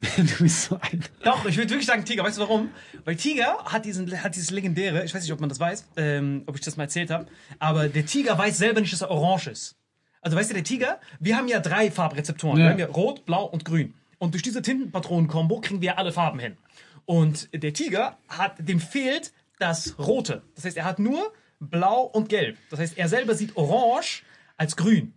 Du 0.16 0.42
bist 0.44 0.64
so 0.64 0.78
ein. 0.80 1.02
Doch, 1.24 1.44
ich 1.44 1.56
würde 1.58 1.70
wirklich 1.70 1.86
sagen 1.86 2.04
Tiger. 2.04 2.22
Weißt 2.24 2.38
du 2.38 2.42
warum? 2.42 2.70
Weil 3.04 3.16
Tiger 3.16 3.58
hat, 3.66 3.84
diesen, 3.84 4.10
hat 4.22 4.34
dieses 4.34 4.50
legendäre, 4.50 5.04
ich 5.04 5.14
weiß 5.14 5.22
nicht, 5.22 5.32
ob 5.32 5.40
man 5.40 5.48
das 5.50 5.60
weiß, 5.60 5.88
ähm, 5.96 6.42
ob 6.46 6.54
ich 6.54 6.62
das 6.62 6.76
mal 6.78 6.84
erzählt 6.84 7.10
habe, 7.10 7.26
aber 7.58 7.88
der 7.88 8.06
Tiger 8.06 8.38
weiß 8.38 8.56
selber 8.56 8.80
nicht, 8.80 8.92
dass 8.92 9.02
er 9.02 9.10
orange 9.10 9.48
ist. 9.50 9.76
Also 10.22 10.36
weißt 10.36 10.50
du, 10.50 10.54
der 10.54 10.64
Tiger, 10.64 11.00
wir 11.18 11.36
haben 11.36 11.48
ja 11.48 11.60
drei 11.60 11.90
Farbrezeptoren. 11.90 12.58
Ja. 12.58 12.64
Wir 12.66 12.70
haben 12.72 12.78
ja 12.78 12.86
rot, 12.86 13.26
blau 13.26 13.44
und 13.44 13.64
grün. 13.64 13.92
Und 14.20 14.34
durch 14.34 14.42
diese 14.42 14.60
Tintenpatronen-Kombo 14.60 15.62
kriegen 15.62 15.80
wir 15.80 15.98
alle 15.98 16.12
Farben 16.12 16.38
hin. 16.38 16.58
Und 17.06 17.48
der 17.54 17.72
Tiger 17.72 18.18
hat, 18.28 18.52
dem 18.58 18.78
fehlt 18.78 19.32
das 19.58 19.98
Rote. 19.98 20.42
Das 20.54 20.66
heißt, 20.66 20.76
er 20.76 20.84
hat 20.84 20.98
nur 20.98 21.32
blau 21.58 22.02
und 22.02 22.28
gelb. 22.28 22.58
Das 22.68 22.78
heißt, 22.78 22.98
er 22.98 23.08
selber 23.08 23.34
sieht 23.34 23.56
orange 23.56 24.22
als 24.58 24.76
grün. 24.76 25.14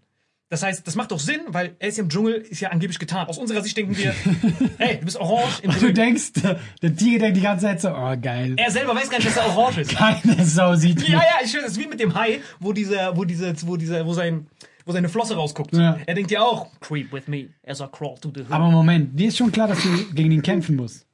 Das 0.47 0.63
heißt, 0.63 0.87
das 0.87 0.95
macht 0.95 1.11
doch 1.11 1.19
Sinn, 1.19 1.41
weil 1.47 1.75
er 1.79 1.89
ist 1.89 1.97
ja 1.97 2.03
im 2.03 2.09
Dschungel, 2.09 2.35
ist 2.35 2.61
ja 2.61 2.69
angeblich 2.69 2.99
getan. 2.99 3.27
Aus 3.27 3.37
unserer 3.37 3.61
Sicht 3.61 3.75
denken 3.75 3.97
wir, 3.97 4.13
hey, 4.77 4.99
du 4.99 5.05
bist 5.05 5.17
orange 5.17 5.59
im 5.63 5.71
Du 5.71 5.91
denkst, 5.91 6.31
der 6.81 6.95
Tiger 6.95 7.19
denkt 7.19 7.37
die 7.37 7.41
ganze 7.41 7.65
Zeit 7.65 7.81
so, 7.81 7.89
oh 7.89 8.15
geil. 8.21 8.53
Er 8.55 8.71
selber 8.71 8.95
weiß 8.95 9.09
gar 9.09 9.17
nicht, 9.17 9.27
dass 9.27 9.37
er 9.37 9.47
orange 9.47 9.81
ist. 9.81 9.91
Keine 9.97 10.45
Sau 10.45 10.75
sieht 10.75 11.05
Ja, 11.09 11.17
ja, 11.17 11.43
ich 11.43 11.51
das 11.51 11.71
ist 11.71 11.79
wie 11.79 11.87
mit 11.87 11.99
dem 11.99 12.15
Hai, 12.15 12.39
wo 12.59 12.71
dieser, 12.71 13.17
wo 13.17 13.25
diese, 13.25 13.53
wo 13.67 13.75
dieser, 13.75 14.05
wo 14.05 14.13
sein, 14.13 14.47
wo 14.85 14.91
seine 14.91 15.09
Flosse 15.09 15.35
rausguckt. 15.35 15.73
Ja. 15.75 15.97
Er 16.05 16.13
denkt 16.15 16.31
ja 16.31 16.41
auch, 16.41 16.67
creep 16.79 17.11
with 17.13 17.27
me 17.27 17.49
as 17.65 17.79
I 17.79 17.85
crawl 17.91 18.17
to 18.19 18.31
the 18.33 18.41
hood. 18.41 18.51
Aber 18.51 18.69
Moment, 18.69 19.17
dir 19.19 19.27
ist 19.29 19.37
schon 19.37 19.51
klar, 19.51 19.67
dass 19.67 19.81
du 19.81 19.89
gegen 20.13 20.31
ihn 20.31 20.41
kämpfen 20.41 20.75
musst. 20.75 21.05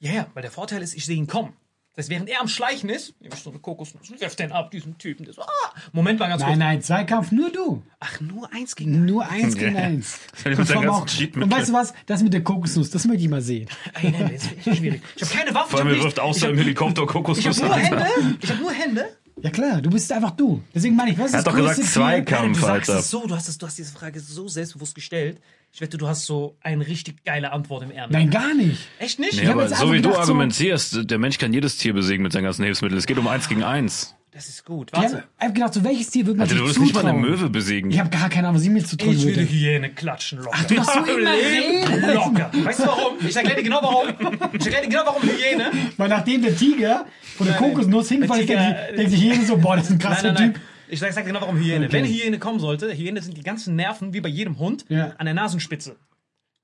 Ja, 0.00 0.12
ja, 0.12 0.26
weil 0.34 0.42
der 0.42 0.50
Vorteil 0.52 0.82
ist, 0.82 0.94
ich 0.94 1.04
sehe 1.04 1.16
ihn 1.16 1.26
kommen. 1.26 1.54
Das 1.94 2.04
heißt, 2.04 2.10
während 2.10 2.28
er 2.28 2.40
am 2.40 2.46
Schleichen 2.46 2.88
ist, 2.90 3.20
nehme 3.20 3.34
ich 3.34 3.40
so 3.40 3.50
eine 3.50 3.58
Kokosnuss 3.58 4.08
und 4.08 4.20
werf 4.20 4.36
den 4.36 4.52
ab, 4.52 4.70
diesen 4.70 4.96
Typen. 4.98 5.24
Der 5.24 5.34
so, 5.34 5.42
ah, 5.42 5.46
Moment 5.92 6.20
mal 6.20 6.28
ganz 6.28 6.42
kurz. 6.42 6.50
Nein, 6.50 6.58
nein, 6.60 6.80
Zweikampf 6.82 7.32
nur 7.32 7.50
du. 7.50 7.82
Ach, 7.98 8.20
nur 8.20 8.52
eins 8.52 8.76
gegen 8.76 9.04
Nur 9.04 9.28
eins 9.28 9.56
gegen 9.56 9.74
Ja. 9.74 9.82
eins. 9.82 10.20
Und, 10.44 10.76
auch, 10.86 11.00
und 11.02 11.50
weißt 11.52 11.70
du 11.70 11.72
was? 11.72 11.92
Das 12.06 12.22
mit 12.22 12.32
der 12.32 12.44
Kokosnuss, 12.44 12.90
das 12.90 13.04
möchte 13.04 13.24
ich 13.24 13.28
mal 13.28 13.40
sehen. 13.40 13.68
Ey, 14.00 14.12
nein, 14.12 14.30
das 14.32 14.44
ist 14.44 14.66
echt 14.68 14.76
schwierig. 14.78 15.02
Ich 15.16 15.22
habe 15.24 15.34
keine 15.34 15.54
Waffen. 15.56 15.70
Vor 15.70 15.80
allem, 15.80 15.88
ich 15.88 15.94
er 15.94 15.98
hab 15.98 16.04
wirft 16.04 16.20
außer 16.20 16.46
ich 16.46 16.52
im 16.52 16.58
Helikopter 16.58 17.02
Ich 17.02 17.08
Kokosnuss. 17.08 17.62
habe 17.64 17.68
nur. 17.72 17.80
Hände. 17.80 18.06
Ich 18.42 18.50
habe 18.50 18.60
nur 18.62 18.72
Hände. 18.72 19.04
Ja 19.42 19.50
klar, 19.50 19.80
du 19.80 19.90
bist 19.90 20.10
einfach 20.12 20.32
du. 20.32 20.62
Deswegen 20.74 20.96
meine 20.96 21.12
ich, 21.12 21.18
was 21.18 21.26
ist 21.26 21.34
Er 21.34 21.38
hat 21.40 21.46
doch 21.46 21.54
gesagt? 21.54 21.82
Zweikampf, 21.84 22.58
Du 22.60 22.66
sagst 22.66 22.90
Alter. 22.90 23.00
es 23.00 23.10
so, 23.10 23.26
du 23.26 23.34
hast, 23.34 23.48
es, 23.48 23.58
du 23.58 23.66
hast 23.66 23.78
diese 23.78 23.92
Frage 23.92 24.18
so 24.20 24.48
selbstbewusst 24.48 24.94
gestellt. 24.94 25.40
Ich 25.72 25.80
wette, 25.80 25.98
du 25.98 26.08
hast 26.08 26.24
so 26.24 26.56
eine 26.62 26.86
richtig 26.86 27.24
geile 27.24 27.52
Antwort 27.52 27.82
im 27.82 27.90
Ärmel. 27.90 28.16
Nein, 28.18 28.30
gar 28.30 28.54
nicht. 28.54 28.80
Echt 28.98 29.18
nicht? 29.18 29.34
Nee, 29.42 29.48
aber 29.48 29.68
so 29.68 29.92
wie 29.92 29.96
du 30.00 30.08
gedacht, 30.08 30.14
so- 30.14 30.20
argumentierst, 30.20 31.10
der 31.10 31.18
Mensch 31.18 31.38
kann 31.38 31.52
jedes 31.52 31.76
Tier 31.76 31.92
besiegen 31.92 32.22
mit 32.22 32.32
seinen 32.32 32.44
ganzen 32.44 32.64
Hilfsmitteln. 32.64 32.98
Es 32.98 33.06
geht 33.06 33.18
um 33.18 33.28
eins 33.28 33.48
gegen 33.48 33.62
eins. 33.62 34.14
Das 34.30 34.48
ist 34.48 34.64
gut. 34.64 34.90
Ich 34.92 34.98
habe 34.98 35.12
Warte. 35.14 35.24
hab 35.40 35.54
gedacht, 35.54 35.74
so 35.74 35.82
welches 35.84 36.10
Tier 36.10 36.26
würde 36.26 36.38
man 36.38 36.42
Alter, 36.48 36.50
sich 36.54 36.58
du 36.60 36.64
würdest 36.66 36.80
nicht 36.80 36.94
mal 36.94 37.00
zutrauen? 37.00 37.18
eine 37.24 37.26
Möwe 37.30 37.48
besiegen. 37.50 37.90
Ich 37.90 37.98
habe 37.98 38.10
gar 38.10 38.28
keine 38.28 38.48
Ahnung, 38.48 38.56
was 38.56 38.62
sie 38.62 38.70
mir 38.70 38.84
zutrauen 38.84 39.12
Ich 39.16 39.22
würde 39.24 39.36
würde. 39.38 39.50
Hyäne 39.50 39.90
klatschen 39.90 40.38
locker. 40.40 40.64
du 40.68 40.74
machst 40.74 40.92
so 40.94 41.00
immer 41.16 41.32
reden. 41.32 42.14
locker. 42.14 42.50
Weißt 42.64 42.80
du 42.80 42.86
warum? 42.86 43.14
Ich 43.26 43.34
erkläre 43.36 43.56
dir 43.56 43.62
genau 43.62 43.78
warum. 43.82 44.08
Ich 44.52 44.66
erkläre 44.66 44.82
dir 44.82 44.88
genau 44.90 45.02
warum 45.06 45.22
Hyäne. 45.22 45.70
Weil 45.96 46.08
nachdem 46.10 46.42
der 46.42 46.54
Tiger 46.56 47.06
von 47.36 47.46
der 47.46 47.58
Nein. 47.58 47.70
Kokosnuss 47.70 48.08
hinfällt, 48.10 48.48
denkt 48.48 49.10
sich- 49.10 49.20
jeder 49.20 49.42
so, 49.44 49.56
boah, 49.56 49.76
das 49.76 49.86
ist 49.86 49.92
ein 49.92 49.98
krasser 49.98 50.32
nein, 50.32 50.34
nein. 50.34 50.54
Typ. 50.54 50.62
Ich 50.90 50.98
sag, 51.00 51.12
sag 51.12 51.24
dir 51.24 51.28
genau 51.28 51.40
warum 51.40 51.56
Hyäne. 51.58 51.86
Okay. 51.86 51.92
Wenn 51.94 52.04
Hyäne 52.04 52.38
kommen 52.38 52.60
sollte, 52.60 52.92
Hyäne 52.92 53.22
sind 53.22 53.36
die 53.36 53.42
ganzen 53.42 53.76
Nerven 53.76 54.12
wie 54.12 54.20
bei 54.20 54.28
jedem 54.28 54.58
Hund 54.58 54.84
Ja. 54.88 55.14
an 55.18 55.24
der 55.24 55.34
Nasenspitze. 55.34 55.96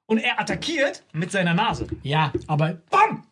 Und 0.06 0.18
er 0.18 0.38
attackiert 0.38 1.02
mit 1.14 1.32
seiner 1.32 1.54
Nase. 1.54 1.86
Ja, 2.02 2.30
aber 2.46 2.78
Bam! 2.90 3.24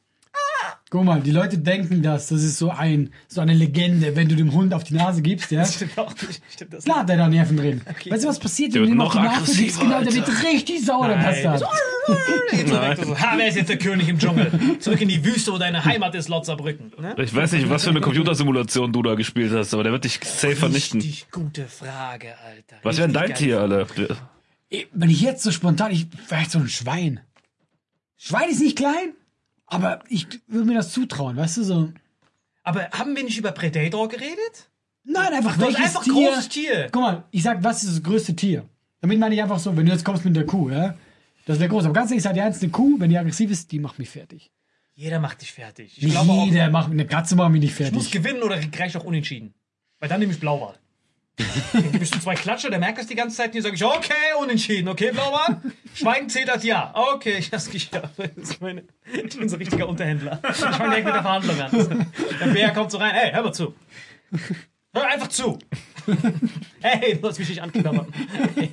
Guck 0.92 1.04
mal, 1.04 1.22
die 1.22 1.30
Leute 1.30 1.56
denken 1.56 2.02
das, 2.02 2.26
das 2.26 2.42
ist 2.42 2.58
so 2.58 2.68
ein, 2.68 3.14
so 3.26 3.40
eine 3.40 3.54
Legende, 3.54 4.14
wenn 4.14 4.28
du 4.28 4.36
dem 4.36 4.52
Hund 4.52 4.74
auf 4.74 4.84
die 4.84 4.92
Nase 4.92 5.22
gibst, 5.22 5.50
ja. 5.50 5.60
Das 5.60 5.76
stimmt 5.76 5.96
auch 5.98 6.14
nicht. 6.20 6.42
Stimmt 6.50 6.74
das 6.74 6.84
Klar 6.84 6.98
hat 6.98 7.08
der 7.08 7.16
da 7.16 7.28
Nerven 7.28 7.56
drin. 7.56 7.80
Okay. 7.88 8.10
Weißt 8.10 8.24
du, 8.24 8.28
was 8.28 8.38
passiert, 8.38 8.74
wenn 8.74 8.82
du 8.82 8.88
ihm 8.90 9.00
auf 9.00 9.12
die 9.12 9.18
Nase 9.18 9.56
gibst? 9.56 9.80
Genau, 9.80 10.02
der 10.02 10.12
wird 10.12 10.28
richtig 10.44 10.84
sauer, 10.84 11.08
der. 11.08 11.16
Bastard. 11.16 11.64
Geht 12.50 12.68
so 12.68 12.74
weg, 12.74 12.98
so, 13.02 13.18
ha, 13.18 13.32
wer 13.36 13.48
ist 13.48 13.56
jetzt 13.56 13.70
der 13.70 13.78
König 13.78 14.06
im 14.06 14.18
Dschungel? 14.18 14.52
Zurück 14.80 15.00
in 15.00 15.08
die 15.08 15.24
Wüste, 15.24 15.50
wo 15.52 15.56
deine 15.56 15.82
Heimat 15.82 16.14
ist, 16.14 16.28
laut 16.28 16.44
Saarbrücken. 16.44 16.92
Ne? 17.00 17.14
Ich 17.16 17.34
weiß 17.34 17.52
nicht, 17.52 17.70
was 17.70 17.84
für 17.84 17.90
eine 17.90 18.02
Computersimulation 18.02 18.92
du 18.92 19.02
da 19.02 19.14
gespielt 19.14 19.50
hast, 19.54 19.72
aber 19.72 19.84
der 19.84 19.92
wird 19.92 20.04
dich 20.04 20.20
safe 20.22 20.56
vernichten. 20.56 21.00
Richtig 21.00 21.30
gute 21.30 21.68
Frage, 21.68 22.34
Alter. 22.44 22.76
Was 22.82 22.98
wäre 22.98 23.08
denn 23.08 23.14
dein 23.14 23.34
Tier, 23.34 23.60
Alter? 23.60 23.86
Wenn 24.92 25.08
ich 25.08 25.22
jetzt 25.22 25.42
so 25.42 25.52
spontan, 25.52 25.90
ich, 25.90 26.08
vielleicht 26.26 26.50
so 26.50 26.58
ein 26.58 26.68
Schwein. 26.68 27.20
Schwein 28.18 28.50
ist 28.50 28.60
nicht 28.60 28.76
klein, 28.76 29.14
aber 29.72 30.00
ich 30.08 30.26
würde 30.46 30.66
mir 30.66 30.74
das 30.74 30.92
zutrauen, 30.92 31.36
weißt 31.36 31.56
du, 31.58 31.62
so. 31.64 31.92
Aber 32.62 32.88
haben 32.90 33.16
wir 33.16 33.24
nicht 33.24 33.38
über 33.38 33.52
Predator 33.52 34.08
geredet? 34.08 34.70
Nein, 35.04 35.32
einfach 35.34 35.56
Du 35.56 35.62
hast 35.64 35.68
welches 35.74 35.84
einfach 35.96 36.04
Tier. 36.04 36.12
großes 36.28 36.48
Tier. 36.48 36.88
Guck 36.92 37.02
mal, 37.02 37.24
ich 37.32 37.42
sag, 37.42 37.64
was 37.64 37.82
ist 37.82 37.96
das 37.96 38.02
größte 38.02 38.36
Tier? 38.36 38.68
Damit 39.00 39.18
meine 39.18 39.34
ich 39.34 39.42
einfach 39.42 39.58
so, 39.58 39.76
wenn 39.76 39.84
du 39.86 39.90
jetzt 39.92 40.04
kommst 40.04 40.24
mit 40.24 40.36
der 40.36 40.46
Kuh, 40.46 40.70
ja, 40.70 40.94
das 41.46 41.58
wäre 41.58 41.68
groß. 41.68 41.84
Aber 41.86 41.94
ganz 41.94 42.10
ehrlich, 42.10 42.18
ich 42.18 42.22
sag 42.22 42.34
dir 42.34 42.44
eins, 42.44 42.62
eine 42.62 42.70
Kuh, 42.70 42.94
wenn 43.00 43.10
die 43.10 43.18
aggressiv 43.18 43.50
ist, 43.50 43.72
die 43.72 43.80
macht 43.80 43.98
mich 43.98 44.10
fertig. 44.10 44.52
Jeder 44.94 45.18
macht 45.18 45.40
dich 45.40 45.52
fertig. 45.52 45.96
Ich 45.96 46.04
Nicht 46.04 46.12
glaube 46.12 46.30
auch, 46.30 46.44
jeder 46.46 46.70
macht, 46.70 46.90
eine 46.92 47.06
Katze 47.06 47.34
macht 47.34 47.50
mich 47.50 47.62
nicht 47.62 47.80
ich 47.80 47.92
muss 47.92 48.06
fertig. 48.08 48.12
gewinnen 48.12 48.42
oder 48.44 48.60
reicht 48.78 48.96
auch 48.96 49.04
unentschieden. 49.04 49.54
Weil 49.98 50.08
dann 50.08 50.20
nehme 50.20 50.32
ich 50.32 50.38
Blauwal. 50.38 50.74
Dann 51.36 52.02
ich 52.02 52.10
so 52.10 52.18
zwei 52.18 52.34
Klatscher, 52.34 52.70
der 52.70 52.78
merkt 52.78 52.98
das 52.98 53.06
die 53.06 53.14
ganze 53.14 53.36
Zeit 53.36 53.54
und 53.54 53.62
sage 53.62 53.74
ich, 53.74 53.84
okay, 53.84 54.12
unentschieden, 54.38 54.88
okay, 54.88 55.10
Blauwal? 55.12 55.60
Schweigen 55.94 56.28
zählt 56.28 56.48
das 56.48 56.62
ja. 56.62 56.92
Okay, 56.94 57.36
ich 57.38 57.50
hab's 57.52 57.70
geschafft. 57.70 58.12
Meine, 58.60 58.84
ich 59.12 59.36
bin 59.36 59.48
so 59.48 59.56
ein 59.56 59.58
richtiger 59.58 59.88
Unterhändler. 59.88 60.40
Ich 60.50 60.56
fange 60.56 60.90
direkt 60.90 61.06
mit 61.06 61.14
der 61.14 61.22
Verhandlung 61.22 61.60
an. 61.60 62.06
Der 62.40 62.46
Bär 62.46 62.70
kommt 62.70 62.90
so 62.90 62.98
rein, 62.98 63.12
hey, 63.12 63.32
hör 63.32 63.42
mal 63.42 63.52
zu. 63.52 63.74
Hör 64.94 65.06
einfach 65.06 65.28
zu. 65.28 65.58
Hey, 66.80 67.16
du 67.18 67.28
hast 67.28 67.38
mich 67.38 67.48
nicht 67.48 67.62
anknabbern. 67.62 68.06
Hey, 68.54 68.70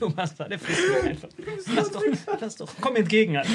du 0.00 0.08
machst 0.08 0.40
da, 0.40 0.48
der 0.48 0.58
frisst 0.58 0.80
mich 0.80 1.10
einfach. 1.10 1.28
Lass 1.76 1.90
doch, 1.92 2.02
lass 2.40 2.56
doch. 2.56 2.68
Komm 2.80 2.94
mir 2.94 3.00
entgegen, 3.00 3.36
Alter. 3.36 3.50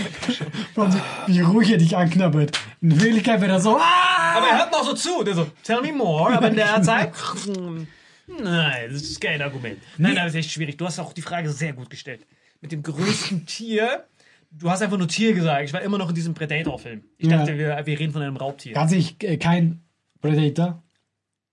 Wie 1.28 1.42
ruhig 1.42 1.72
er 1.72 1.78
dich 1.78 1.98
anknabbert. 1.98 2.58
In 2.82 3.02
Wirklichkeit 3.02 3.42
wäre 3.42 3.54
das 3.54 3.64
so! 3.64 3.78
Aber 3.78 4.48
er 4.48 4.60
hört 4.60 4.72
noch 4.72 4.86
so 4.86 4.94
zu. 4.94 5.24
Der 5.24 5.34
so, 5.34 5.48
tell 5.64 5.82
me 5.82 5.92
more. 5.92 6.38
Aber 6.38 6.48
in 6.48 6.56
der 6.56 6.82
Zeit, 6.84 7.14
hm, 7.46 7.88
nein, 8.28 8.90
das 8.92 9.02
ist 9.02 9.22
kein 9.22 9.42
Argument. 9.42 9.78
Nein, 9.98 10.14
nein, 10.16 10.26
das 10.26 10.34
ist 10.34 10.40
echt 10.40 10.52
schwierig. 10.52 10.78
Du 10.78 10.86
hast 10.86 11.00
auch 11.00 11.14
die 11.14 11.22
Frage 11.22 11.50
sehr 11.50 11.74
gut 11.74 11.90
gestellt. 11.90 12.26
Mit 12.62 12.72
dem 12.72 12.84
größten 12.84 13.46
Tier. 13.48 14.06
Du 14.52 14.70
hast 14.70 14.82
einfach 14.82 14.98
nur 14.98 15.08
Tier 15.08 15.34
gesagt. 15.34 15.66
Ich 15.66 15.74
war 15.74 15.82
immer 15.82 15.98
noch 15.98 16.10
in 16.10 16.16
diesem 16.16 16.34
Predator-Film. 16.34 17.04
Ich 17.18 17.28
Ja. 17.30 17.38
dachte, 17.40 17.58
wir, 17.58 17.82
wir 17.86 18.00
reden 18.00 18.14
von 18.14 18.22
einem 18.22 18.38
Raubtier. 18.38 18.74
Ganz 18.74 18.92
ehrlich, 18.92 19.16
äh, 19.24 19.38
kein 19.38 19.82
Predator. 20.22 20.82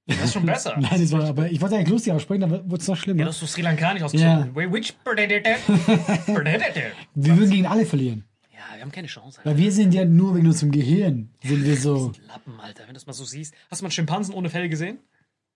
Das 0.06 0.24
ist 0.24 0.32
schon 0.34 0.46
besser. 0.46 0.76
Nein, 0.80 1.00
das 1.00 1.12
war, 1.12 1.24
aber 1.24 1.50
ich 1.50 1.60
wollte 1.60 1.76
eigentlich 1.76 1.88
lustig 1.90 2.12
aussprechen, 2.12 2.44
aber 2.44 2.68
wurde 2.68 2.80
es 2.82 2.88
noch 2.88 2.96
Ja, 2.96 3.02
schlimmer. 3.02 3.22
du 3.24 3.28
hast 3.28 3.38
so 3.40 3.46
Sri 3.46 3.62
Lankanisch 3.62 4.02
ausgesprochen. 4.02 4.48
Ja. 4.48 4.54
Wait, 4.54 4.72
Which 4.72 4.94
Predator? 5.04 5.54
Predator? 6.34 6.82
wir 7.14 7.36
würden 7.36 7.50
gegen 7.50 7.66
alle 7.66 7.86
verlieren. 7.86 8.24
Ja, 8.52 8.58
wir 8.76 8.82
haben 8.82 8.92
keine 8.92 9.06
Chance, 9.08 9.38
Alter. 9.38 9.50
Weil 9.50 9.58
wir 9.58 9.72
sind 9.72 9.94
ja 9.94 10.04
nur 10.04 10.34
wegen 10.36 10.46
unserem 10.46 10.70
Gehirn, 10.72 11.30
sind 11.42 11.64
wir 11.64 11.76
so. 11.76 12.12
Lappen, 12.28 12.58
Alter, 12.60 12.80
wenn 12.82 12.88
du 12.88 12.94
das 12.94 13.06
mal 13.06 13.12
so 13.12 13.24
siehst. 13.24 13.54
Hast 13.70 13.80
du 13.80 13.84
mal 13.84 13.88
einen 13.88 13.92
Schimpansen 13.92 14.34
ohne 14.34 14.50
Fell 14.50 14.68
gesehen? 14.68 14.98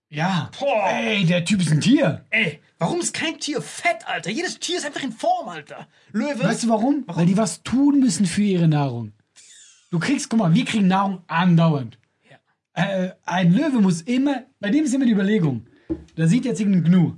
Ja. 0.08 0.50
Boah. 0.58 0.88
Ey, 0.90 1.24
der 1.24 1.44
Typ 1.44 1.60
ist 1.60 1.72
ein 1.72 1.80
Tier. 1.80 2.24
Ey, 2.30 2.60
warum 2.78 3.00
ist 3.00 3.12
kein 3.12 3.38
Tier 3.38 3.60
fett, 3.60 4.06
Alter? 4.06 4.30
Jedes 4.30 4.58
Tier 4.58 4.78
ist 4.78 4.86
einfach 4.86 5.02
in 5.02 5.12
Form, 5.12 5.48
Alter. 5.48 5.88
Löwe. 6.12 6.44
Weißt 6.44 6.64
du 6.64 6.68
warum? 6.68 7.04
Weil 7.06 7.26
die 7.26 7.36
was 7.36 7.62
tun 7.62 8.00
müssen 8.00 8.26
für 8.26 8.42
ihre 8.42 8.68
Nahrung. 8.68 9.12
Du 9.90 9.98
kriegst, 9.98 10.30
guck 10.30 10.38
mal, 10.38 10.54
wir 10.54 10.64
kriegen 10.64 10.88
Nahrung 10.88 11.22
andauernd. 11.26 11.98
Äh, 12.76 13.12
ein 13.24 13.54
Löwe 13.54 13.80
muss 13.80 14.02
immer, 14.02 14.44
bei 14.60 14.68
dem 14.70 14.84
ist 14.84 14.94
immer 14.94 15.06
die 15.06 15.12
Überlegung, 15.12 15.66
da 16.14 16.26
sieht 16.26 16.44
jetzt 16.44 16.60
irgendein 16.60 16.84
Gnu. 16.84 17.12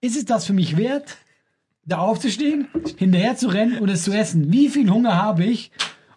Ist 0.00 0.16
es 0.16 0.24
das 0.24 0.46
für 0.46 0.54
mich 0.54 0.78
wert, 0.78 1.18
da 1.84 1.98
aufzustehen, 1.98 2.68
hinterher 2.96 3.36
zu 3.36 3.48
rennen 3.48 3.78
und 3.78 3.90
es 3.90 4.04
zu 4.04 4.12
essen? 4.12 4.50
Wie 4.50 4.70
viel 4.70 4.88
Hunger 4.90 5.16
habe 5.16 5.44
ich? 5.44 5.72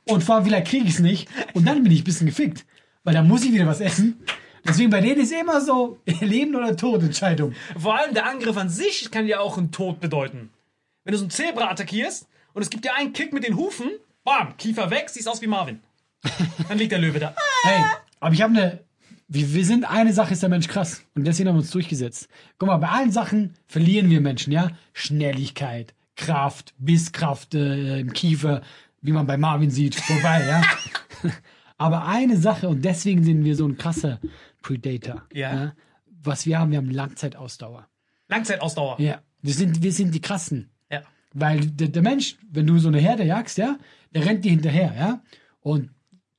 Und 0.05 0.23
vor 0.23 0.35
allem, 0.35 0.45
vielleicht 0.45 0.67
kriege 0.67 0.85
ich 0.85 0.93
es 0.93 0.99
nicht. 0.99 1.27
Und 1.53 1.67
dann 1.67 1.83
bin 1.83 1.91
ich 1.91 2.01
ein 2.01 2.05
bisschen 2.05 2.27
gefickt. 2.27 2.65
Weil 3.03 3.13
da 3.13 3.23
muss 3.23 3.43
ich 3.43 3.51
wieder 3.51 3.67
was 3.67 3.81
essen. 3.81 4.23
Deswegen 4.65 4.89
bei 4.89 5.01
denen 5.01 5.21
ist 5.21 5.31
immer 5.31 5.61
so 5.61 5.99
Leben 6.21 6.55
oder 6.55 6.75
Tod 6.75 7.01
Entscheidung. 7.01 7.53
Vor 7.77 7.97
allem 7.97 8.13
der 8.13 8.27
Angriff 8.27 8.57
an 8.57 8.69
sich 8.69 9.09
kann 9.11 9.27
ja 9.27 9.39
auch 9.39 9.57
einen 9.57 9.71
Tod 9.71 9.99
bedeuten. 9.99 10.49
Wenn 11.03 11.13
du 11.13 11.17
so 11.17 11.25
ein 11.25 11.31
Zebra 11.31 11.69
attackierst 11.69 12.27
und 12.53 12.61
es 12.61 12.69
gibt 12.69 12.85
dir 12.85 12.95
einen 12.95 13.13
Kick 13.13 13.33
mit 13.33 13.43
den 13.43 13.55
Hufen, 13.55 13.89
bam, 14.23 14.55
Kiefer 14.57 14.91
weg, 14.91 15.09
siehst 15.09 15.27
aus 15.27 15.41
wie 15.41 15.47
Marvin. 15.47 15.79
Dann 16.67 16.77
liegt 16.77 16.91
der 16.91 16.99
Löwe 16.99 17.19
da. 17.19 17.35
Hey, 17.63 17.83
aber 18.19 18.33
ich 18.33 18.41
habe 18.41 18.53
eine. 18.53 18.79
Wir, 19.27 19.53
wir 19.53 19.65
sind, 19.65 19.89
eine 19.89 20.11
Sache 20.11 20.33
ist 20.33 20.43
der 20.43 20.49
Mensch 20.49 20.67
krass. 20.67 21.03
Und 21.15 21.25
deswegen 21.25 21.47
haben 21.47 21.55
wir 21.55 21.61
uns 21.61 21.71
durchgesetzt. 21.71 22.27
Guck 22.57 22.67
mal, 22.67 22.77
bei 22.77 22.89
allen 22.89 23.11
Sachen 23.11 23.53
verlieren 23.65 24.09
wir 24.09 24.19
Menschen, 24.19 24.51
ja? 24.51 24.71
Schnelligkeit, 24.91 25.93
Kraft, 26.17 26.73
Bisskraft 26.77 27.55
äh, 27.55 28.01
im 28.01 28.11
Kiefer, 28.11 28.61
wie 29.01 29.13
man 29.13 29.27
bei 29.27 29.37
Marvin 29.37 29.71
sieht, 29.71 29.95
vorbei, 29.95 30.45
ja? 30.45 30.61
aber 31.77 32.07
eine 32.07 32.35
Sache, 32.35 32.67
und 32.67 32.83
deswegen 32.83 33.23
sind 33.23 33.45
wir 33.45 33.55
so 33.55 33.65
ein 33.65 33.77
krasser 33.77 34.19
Predator. 34.61 35.23
Ja. 35.33 35.73
Was 36.23 36.45
wir 36.45 36.59
haben, 36.59 36.71
wir 36.71 36.77
haben 36.77 36.89
Langzeitausdauer. 36.89 37.87
Langzeitausdauer. 38.27 38.99
Ja. 38.99 39.21
Wir 39.41 39.53
sind, 39.53 39.81
wir 39.81 39.91
sind 39.91 40.13
die 40.13 40.21
krassen. 40.21 40.69
Ja. 40.89 41.01
Weil 41.33 41.65
der, 41.65 41.87
der 41.87 42.01
Mensch, 42.01 42.37
wenn 42.49 42.67
du 42.67 42.77
so 42.77 42.87
eine 42.87 42.99
Herde 42.99 43.23
jagst, 43.23 43.57
ja, 43.57 43.77
der 44.13 44.25
rennt 44.25 44.45
dir 44.45 44.51
hinterher, 44.51 44.93
ja, 44.97 45.21
und 45.61 45.89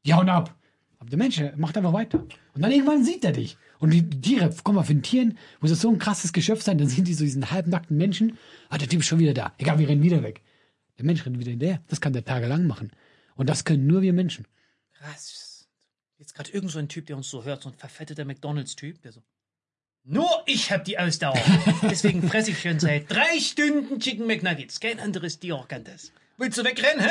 die 0.05 0.15
hauen 0.15 0.29
ab. 0.29 0.55
Aber 0.99 1.11
der 1.11 1.19
Mensch 1.19 1.43
macht 1.57 1.77
einfach 1.77 1.93
weiter. 1.93 2.21
Und 2.55 2.63
dann 2.63 2.71
irgendwann 2.71 3.05
sieht 3.05 3.25
er 3.25 3.33
dich. 3.33 3.57
Und 3.81 3.91
die 3.91 4.09
Tiere, 4.09 4.55
guck 4.63 4.75
mal, 4.75 4.85
für 4.85 4.95
den 4.95 5.03
Tieren 5.03 5.37
muss 5.61 5.71
das 5.71 5.81
so 5.81 5.91
ein 5.91 5.99
krasses 5.99 6.33
Geschöpf 6.33 6.63
sein, 6.63 6.79
dann 6.79 6.87
sind 6.89 7.09
die 7.09 7.15
so 7.15 7.25
diesen 7.25 7.51
halbnackten 7.51 7.97
Menschen, 7.97 8.39
ah, 8.69 8.79
der 8.79 8.89
Typ 8.89 9.01
ist 9.01 9.07
schon 9.07 9.19
wieder 9.19 9.35
da. 9.35 9.53
Egal, 9.59 9.81
wir 9.81 9.89
rennen 9.89 10.03
wieder 10.03 10.23
weg. 10.23 10.43
Der 10.99 11.05
Mensch 11.05 11.27
rennt 11.27 11.41
wieder 11.41 11.51
hinterher. 11.51 11.83
Das 11.89 12.01
kann 12.01 12.13
der 12.13 12.25
tagelang 12.25 12.67
machen. 12.69 12.93
Und 13.35 13.49
das 13.49 13.65
können 13.65 13.87
nur 13.87 14.03
wir 14.03 14.13
Menschen. 14.13 14.47
Krass. 14.93 15.52
Jetzt 16.23 16.37
gerade 16.37 16.53
irgend 16.53 16.71
so 16.71 16.79
ein 16.79 16.87
Typ, 16.87 17.07
der 17.07 17.17
uns 17.17 17.29
so 17.29 17.43
hört, 17.43 17.65
so 17.65 17.69
ein 17.69 17.75
verfetteter 17.75 18.25
McDonalds-Typ, 18.25 19.03
der 19.03 19.11
so. 19.11 19.25
Nur 20.05 20.29
ich 20.47 20.71
hab 20.71 20.85
die 20.85 20.97
Ausdauer. 20.97 21.35
Deswegen 21.83 22.23
fresse 22.29 22.53
ich 22.53 22.63
schon 22.63 22.79
seit 22.79 23.11
drei 23.11 23.41
Stunden 23.41 23.99
Chicken 23.99 24.29
McNuggets. 24.29 24.79
Kein 24.79 25.01
anderes 25.01 25.41
Tier 25.41 25.65
kann 25.67 25.83
das. 25.83 26.13
Willst 26.39 26.59
du 26.59 26.63
wegrennen? 26.63 27.05
Hä? 27.05 27.11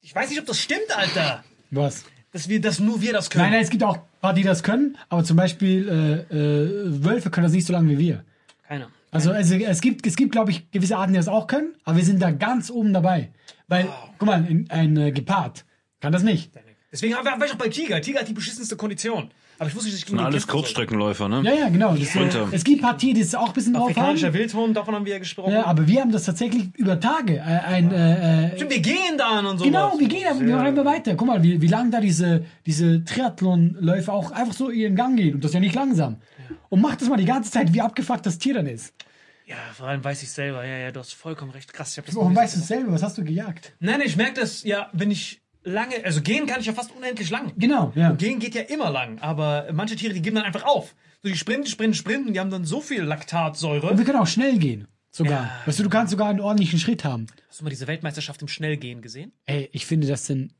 Ich 0.00 0.14
weiß 0.14 0.30
nicht, 0.30 0.38
ob 0.38 0.46
das 0.46 0.60
stimmt, 0.60 0.96
Alter. 0.96 1.42
Was? 1.72 2.04
Dass 2.30 2.48
wir, 2.48 2.60
dass 2.60 2.78
nur 2.78 3.02
wir 3.02 3.12
das 3.12 3.30
können. 3.30 3.46
Nein, 3.46 3.52
nein, 3.54 3.62
es 3.64 3.70
gibt 3.70 3.82
auch 3.82 3.96
ein 3.96 4.02
paar, 4.20 4.34
die 4.34 4.44
das 4.44 4.62
können, 4.62 4.96
aber 5.08 5.24
zum 5.24 5.36
Beispiel 5.36 5.88
äh, 6.30 6.36
äh, 6.36 7.04
Wölfe 7.04 7.30
können 7.30 7.46
das 7.46 7.52
nicht 7.52 7.66
so 7.66 7.72
lange 7.72 7.90
wie 7.90 7.98
wir. 7.98 8.24
Keiner. 8.62 8.92
Also, 9.10 9.32
also 9.32 9.56
es 9.56 9.80
gibt, 9.80 10.06
es 10.06 10.14
gibt, 10.14 10.30
glaube 10.30 10.52
ich, 10.52 10.70
gewisse 10.70 10.96
Arten, 10.96 11.14
die 11.14 11.18
das 11.18 11.26
auch 11.26 11.48
können, 11.48 11.74
aber 11.82 11.96
wir 11.96 12.04
sind 12.04 12.22
da 12.22 12.30
ganz 12.30 12.70
oben 12.70 12.92
dabei. 12.92 13.32
Weil, 13.66 13.88
guck 14.18 14.28
mal, 14.28 14.38
ein, 14.38 14.70
ein 14.70 14.96
äh, 14.96 15.10
Gepard 15.10 15.64
kann 15.98 16.12
das 16.12 16.22
nicht. 16.22 16.52
Deswegen 16.92 17.14
war 17.14 17.24
war 17.24 17.46
ich 17.46 17.52
auch 17.52 17.56
bei 17.56 17.68
Tiger. 17.68 18.00
Tiger 18.02 18.20
hat 18.20 18.28
die 18.28 18.34
beschissenste 18.34 18.76
Kondition. 18.76 19.30
Aber 19.58 19.68
ich 19.68 19.74
wusste 19.74 19.88
nicht, 19.88 19.94
dass 19.94 20.00
ich 20.00 20.06
gegen 20.06 20.18
Und 20.18 20.24
den 20.24 20.32
alles. 20.34 20.46
Kurzstreckenläufer, 20.46 21.28
ne? 21.28 21.42
Ja, 21.44 21.52
ja, 21.52 21.68
genau. 21.68 21.94
Das, 21.94 22.08
Sprinter. 22.08 22.48
äh, 22.52 22.56
es 22.56 22.64
gibt 22.64 22.82
Partien, 22.82 23.14
die 23.14 23.20
es 23.22 23.34
auch 23.34 23.48
ein 23.48 23.52
bisschen 23.54 23.74
drauf 23.74 23.90
Afrikanischer 23.90 24.26
haben. 24.26 24.34
Wildhund, 24.34 24.76
davon 24.76 24.94
haben 24.94 25.04
wir 25.06 25.12
ja 25.12 25.18
gesprochen. 25.18 25.52
Ja, 25.52 25.64
aber 25.64 25.86
wir 25.86 26.00
haben 26.00 26.12
das 26.12 26.24
tatsächlich 26.24 26.68
über 26.76 27.00
Tage. 27.00 27.36
Äh, 27.36 27.40
ein, 27.40 27.92
äh, 27.92 28.46
äh, 28.48 28.56
Stimmt, 28.56 28.72
wir 28.72 28.80
gehen 28.80 29.16
dann 29.16 29.46
und 29.46 29.58
so. 29.58 29.64
genau, 29.64 29.98
wir 29.98 30.08
gehen, 30.08 30.22
wir 30.46 30.56
machen 30.56 30.66
immer 30.66 30.84
weiter. 30.84 31.14
Guck 31.14 31.28
mal, 31.28 31.42
wie, 31.42 31.60
wie 31.62 31.66
lang 31.66 31.90
da 31.90 32.00
diese, 32.00 32.44
diese 32.66 33.04
Triathlon-Läufer 33.04 34.12
auch 34.12 34.30
einfach 34.32 34.54
so 34.54 34.70
ihren 34.70 34.94
Gang 34.96 35.16
gehen. 35.16 35.34
Und 35.34 35.44
das 35.44 35.50
ist 35.50 35.54
ja 35.54 35.60
nicht 35.60 35.74
langsam. 35.74 36.16
Und 36.68 36.80
mach 36.80 36.96
das 36.96 37.08
mal 37.08 37.16
die 37.16 37.24
ganze 37.24 37.50
Zeit, 37.50 37.72
wie 37.72 37.80
abgefuckt 37.80 38.26
das 38.26 38.38
Tier 38.38 38.54
dann 38.54 38.66
ist. 38.66 38.92
Ja, 39.46 39.56
vor 39.74 39.86
allem 39.88 40.02
weiß 40.02 40.22
ich 40.22 40.30
selber. 40.30 40.64
Ja, 40.64 40.78
ja, 40.78 40.90
du 40.92 41.00
hast 41.00 41.12
vollkommen 41.14 41.50
recht. 41.52 41.72
Krass, 41.72 41.92
ich 41.92 41.98
hab 41.98 42.06
das 42.06 42.14
Warum 42.14 42.34
weißt 42.34 42.56
du 42.56 42.60
es 42.60 42.68
selber? 42.68 42.92
Was 42.92 43.02
hast 43.02 43.18
du 43.18 43.24
gejagt? 43.24 43.72
Nein, 43.80 43.98
nein, 43.98 44.06
ich 44.08 44.16
merke 44.16 44.40
das, 44.40 44.62
ja, 44.62 44.88
wenn 44.92 45.10
ich 45.10 45.41
lange, 45.64 46.04
also 46.04 46.20
gehen 46.20 46.46
kann 46.46 46.60
ich 46.60 46.66
ja 46.66 46.72
fast 46.72 46.94
unendlich 46.94 47.30
lang. 47.30 47.52
Genau, 47.56 47.92
ja. 47.94 48.12
Gehen 48.12 48.38
geht 48.38 48.54
ja 48.54 48.62
immer 48.62 48.90
lang, 48.90 49.18
aber 49.20 49.68
manche 49.72 49.96
Tiere, 49.96 50.14
die 50.14 50.22
geben 50.22 50.36
dann 50.36 50.44
einfach 50.44 50.64
auf. 50.64 50.94
So, 51.22 51.28
die 51.28 51.36
sprinten, 51.36 51.66
sprinten, 51.66 51.94
sprinten, 51.94 52.32
die 52.32 52.40
haben 52.40 52.50
dann 52.50 52.64
so 52.64 52.80
viel 52.80 53.02
Laktatsäure. 53.02 53.90
Und 53.90 53.98
wir 53.98 54.04
können 54.04 54.18
auch 54.18 54.26
schnell 54.26 54.58
gehen. 54.58 54.88
Sogar. 55.10 55.50
Weißt 55.66 55.78
du, 55.78 55.82
du 55.82 55.90
kannst 55.90 56.10
sogar 56.10 56.28
einen 56.28 56.40
ordentlichen 56.40 56.78
Schritt 56.78 57.04
haben. 57.04 57.26
Hast 57.48 57.60
du 57.60 57.64
mal 57.64 57.70
diese 57.70 57.86
Weltmeisterschaft 57.86 58.40
im 58.40 58.48
Schnellgehen 58.48 59.02
gesehen? 59.02 59.32
Ey, 59.44 59.68
ich 59.72 59.84
finde, 59.84 60.06
das 60.06 60.26
sind 60.26 60.54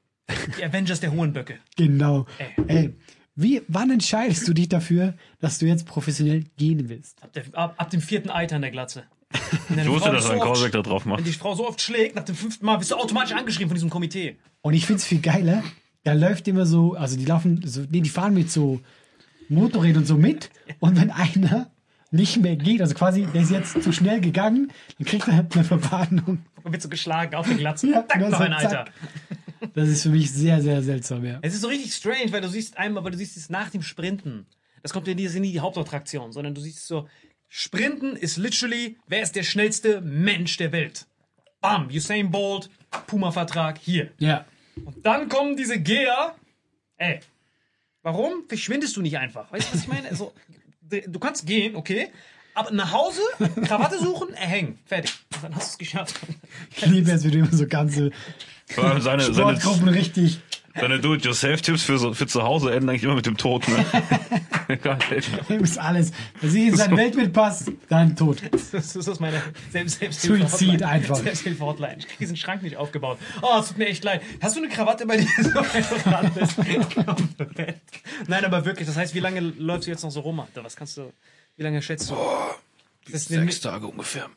Die 0.59 0.65
Avengers 0.65 1.01
der 1.01 1.11
hohen 1.13 1.33
Böcke. 1.33 1.59
Genau. 1.77 2.27
Ey. 2.39 2.53
Ey, 2.69 2.97
wie, 3.35 3.63
wann 3.67 3.91
entscheidest 3.91 4.47
du 4.47 4.53
dich 4.53 4.69
dafür, 4.69 5.15
dass 5.41 5.59
du 5.59 5.65
jetzt 5.67 5.87
professionell 5.87 6.45
gehen 6.59 6.91
willst? 6.91 7.23
Ab, 7.23 7.33
der, 7.33 7.45
ab, 7.53 7.75
ab 7.79 7.91
dem 7.91 8.03
vierten 8.03 8.29
Eiter 8.29 8.57
in 8.57 8.63
der 8.63 8.71
Glatze. 8.71 9.05
Wenn 9.69 9.79
Ich 9.79 9.85
deine 9.85 9.91
wusste, 9.91 10.09
Frau 10.09 10.13
dass 10.15 10.25
er 10.27 10.31
einen 10.33 10.41
so 10.41 10.47
Callback 10.53 10.73
da 10.73 10.83
drauf 10.83 11.05
Wenn 11.05 11.13
macht. 11.13 11.27
die 11.27 11.33
Frau 11.33 11.55
so 11.55 11.69
oft 11.69 11.81
schlägt, 11.81 12.17
nach 12.17 12.25
dem 12.25 12.35
fünften 12.35 12.65
Mal 12.67 12.77
bist 12.77 12.91
du 12.91 12.97
automatisch 12.97 13.33
angeschrieben 13.35 13.69
von 13.69 13.75
diesem 13.75 13.91
Komitee. 13.91 14.37
Und 14.61 14.75
ich 14.75 14.87
find's 14.87 15.05
viel 15.05 15.21
geiler, 15.21 15.63
da 16.05 16.13
läuft 16.13 16.49
immer 16.49 16.67
so, 16.67 16.95
also 16.95 17.17
die 17.17 17.25
laufen, 17.25 17.63
so, 17.65 17.83
nee, 17.91 18.01
die 18.01 18.11
fahren 18.11 18.35
mit 18.35 18.51
so 18.51 18.81
Motorrädern 19.49 20.03
und 20.03 20.07
so 20.07 20.17
mit. 20.17 20.51
Und 20.81 21.01
wenn 21.01 21.11
einer 21.11 21.71
nicht 22.11 22.41
mehr 22.43 22.57
geht, 22.57 22.81
also 22.81 22.95
quasi, 22.95 23.27
der 23.27 23.43
ist 23.43 23.51
jetzt 23.51 23.83
zu 23.83 23.93
schnell 23.93 24.21
gegangen, 24.21 24.71
dann 24.99 25.07
kriegt 25.07 25.27
er 25.29 25.37
halt 25.37 25.55
eine 25.55 25.65
Verwarnung. 25.65 26.45
Man 26.63 26.73
wird 26.73 26.83
so 26.83 26.89
geschlagen 26.89 27.35
auf 27.35 27.47
der 27.47 27.57
Glatze. 27.57 27.91
Ja, 27.91 28.03
das 28.09 28.31
noch 28.31 28.41
ein 28.41 28.53
ist 28.53 28.59
Alter. 28.59 28.71
zack. 28.71 28.93
Das 29.75 29.89
ist 29.89 30.03
für 30.03 30.09
mich 30.11 30.31
sehr, 30.31 30.61
sehr 30.61 30.83
seltsam, 30.83 31.25
ja. 31.25 31.39
Es 31.43 31.55
ist 31.55 31.61
so 31.63 31.69
richtig 31.69 31.95
strange, 31.95 32.31
weil 32.33 32.41
du 32.41 32.49
siehst 32.49 32.77
einmal, 32.77 33.05
weil 33.05 33.13
du 33.13 33.19
siehst 33.19 33.37
es 33.37 33.49
nach 33.49 33.71
dem 33.71 33.83
Sprinten. 33.83 34.47
Das 34.83 34.93
kommt 34.93 35.07
ja 35.07 35.15
nie, 35.15 35.25
das 35.25 35.35
ist 35.35 35.41
nie 35.41 35.53
die 35.53 35.61
Hauptattraktion, 35.61 36.33
sondern 36.33 36.55
du 36.55 36.61
siehst 36.61 36.87
so, 36.87 37.07
Sprinten 37.55 38.17
ist 38.17 38.39
literally, 38.39 38.97
wer 39.07 39.23
ist 39.23 39.37
der 39.37 39.43
schnellste 39.43 40.01
Mensch 40.01 40.57
der 40.57 40.73
Welt? 40.73 41.07
Bam, 41.61 41.89
Usain 41.89 42.31
Bolt, 42.31 42.71
Puma-Vertrag, 43.07 43.79
hier. 43.79 44.11
Ja. 44.19 44.47
Und 44.83 45.05
dann 45.05 45.29
kommen 45.29 45.55
diese 45.55 45.79
Geher. 45.79 46.35
Ey, 46.97 47.21
warum 48.01 48.49
verschwindest 48.49 48.97
du 48.97 49.03
nicht 49.03 49.19
einfach? 49.19 49.53
Weißt 49.53 49.69
du, 49.69 49.75
was 49.75 49.83
ich 49.83 49.89
meine? 49.89 50.09
Also, 50.09 50.33
du 50.81 51.19
kannst 51.19 51.45
gehen, 51.45 51.77
okay, 51.77 52.11
aber 52.55 52.71
nach 52.71 52.91
Hause, 52.91 53.21
Krawatte 53.67 53.99
suchen, 53.99 54.33
erhängen, 54.33 54.79
fertig. 54.87 55.13
Und 55.35 55.45
dann 55.45 55.55
hast 55.55 55.69
du 55.69 55.73
es 55.73 55.79
geschafft. 55.79 56.21
Ich 56.75 56.87
liebe 56.87 57.13
es, 57.13 57.23
wie 57.23 57.33
du 57.33 57.41
immer 57.41 57.53
so 57.53 57.67
ganze 57.67 58.13
seine, 58.99 59.25
Sportgruppen 59.25 59.89
richtig. 59.89 60.41
Seine 60.75 61.01
Do-it-yourself-Tipps 61.01 61.83
für, 61.83 61.99
so, 61.99 62.15
für 62.15 62.27
zu 62.27 62.43
Hause 62.43 62.73
enden 62.73 62.89
eigentlich 62.89 63.05
immer 63.05 63.15
mit 63.15 63.27
dem 63.27 63.37
Tod, 63.37 63.67
ne? 63.69 63.85
Egal. 64.69 64.99
Du 65.49 65.55
musst 65.59 65.79
alles. 65.79 66.13
Wenn 66.41 66.51
sie 66.51 66.69
in 66.69 66.77
seine 66.77 66.97
Welt 66.97 67.15
mitpasst, 67.15 67.71
dann 67.89 68.17
tot. 68.17 68.39
Das 68.51 68.97
ist 68.97 69.21
meine 69.21 69.43
Selbst 69.71 70.23
Suizid 70.23 70.83
einfach. 70.83 71.17
Selbsthilfe-Hotline. 71.17 71.97
Ich 71.99 72.09
krieg 72.09 72.19
diesen 72.19 72.37
Schrank 72.37 72.63
nicht 72.63 72.77
aufgebaut. 72.77 73.19
Oh, 73.43 73.59
es 73.61 73.69
tut 73.69 73.79
mir 73.79 73.87
echt 73.87 74.03
leid. 74.05 74.23
Hast 74.41 74.57
du 74.57 74.61
eine 74.61 74.69
Krawatte 74.71 75.07
bei 75.07 75.19
dir? 75.19 75.29
So? 75.43 75.51
Nein, 78.27 78.45
aber 78.45 78.65
wirklich. 78.65 78.87
Das 78.87 78.97
heißt, 78.97 79.15
wie 79.15 79.21
lange 79.21 79.41
läufst 79.41 79.87
du 79.87 79.91
jetzt 79.91 80.03
noch 80.03 80.11
so 80.11 80.21
rum? 80.21 80.41
Alter? 80.41 80.65
Was 80.65 80.77
kannst 80.77 80.97
du, 80.97 81.13
wie 81.57 81.63
lange 81.63 81.83
schätzt 81.83 82.11
du? 82.11 82.17
Das 83.11 83.23
ist 83.23 83.33
eine, 83.33 83.43
Sechs 83.43 83.61
Tage 83.61 83.87
ungefähr. 83.87 84.29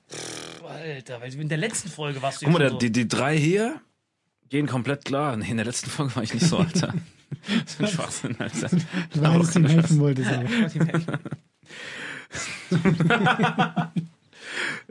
Alter, 0.68 1.22
weil 1.22 1.34
in 1.34 1.50
der 1.50 1.58
letzten 1.58 1.90
Folge 1.90 2.22
warst 2.22 2.42
du 2.42 2.46
Guck 2.46 2.60
mal, 2.60 2.70
schon 2.70 2.80
die, 2.80 2.92
die 2.92 3.08
drei 3.08 3.38
hier 3.38 3.80
gehen 4.50 4.68
komplett 4.68 5.06
klar. 5.06 5.36
Nee, 5.38 5.50
in 5.50 5.58
der 5.58 5.66
letzten 5.66 5.90
Folge 5.90 6.16
war 6.16 6.24
ich 6.24 6.34
nicht 6.34 6.46
so, 6.46 6.58
Alter. 6.58 6.94
Das 7.64 7.74
ist 7.74 7.82
ein 7.82 7.88
Schwachsinn, 7.88 8.36
Alter. 8.40 8.70
Weil 9.16 9.40
du 9.40 9.60
ihm 9.60 9.66
helfen 9.66 10.00
wolltest. 10.00 10.32
Aber. 10.32 10.46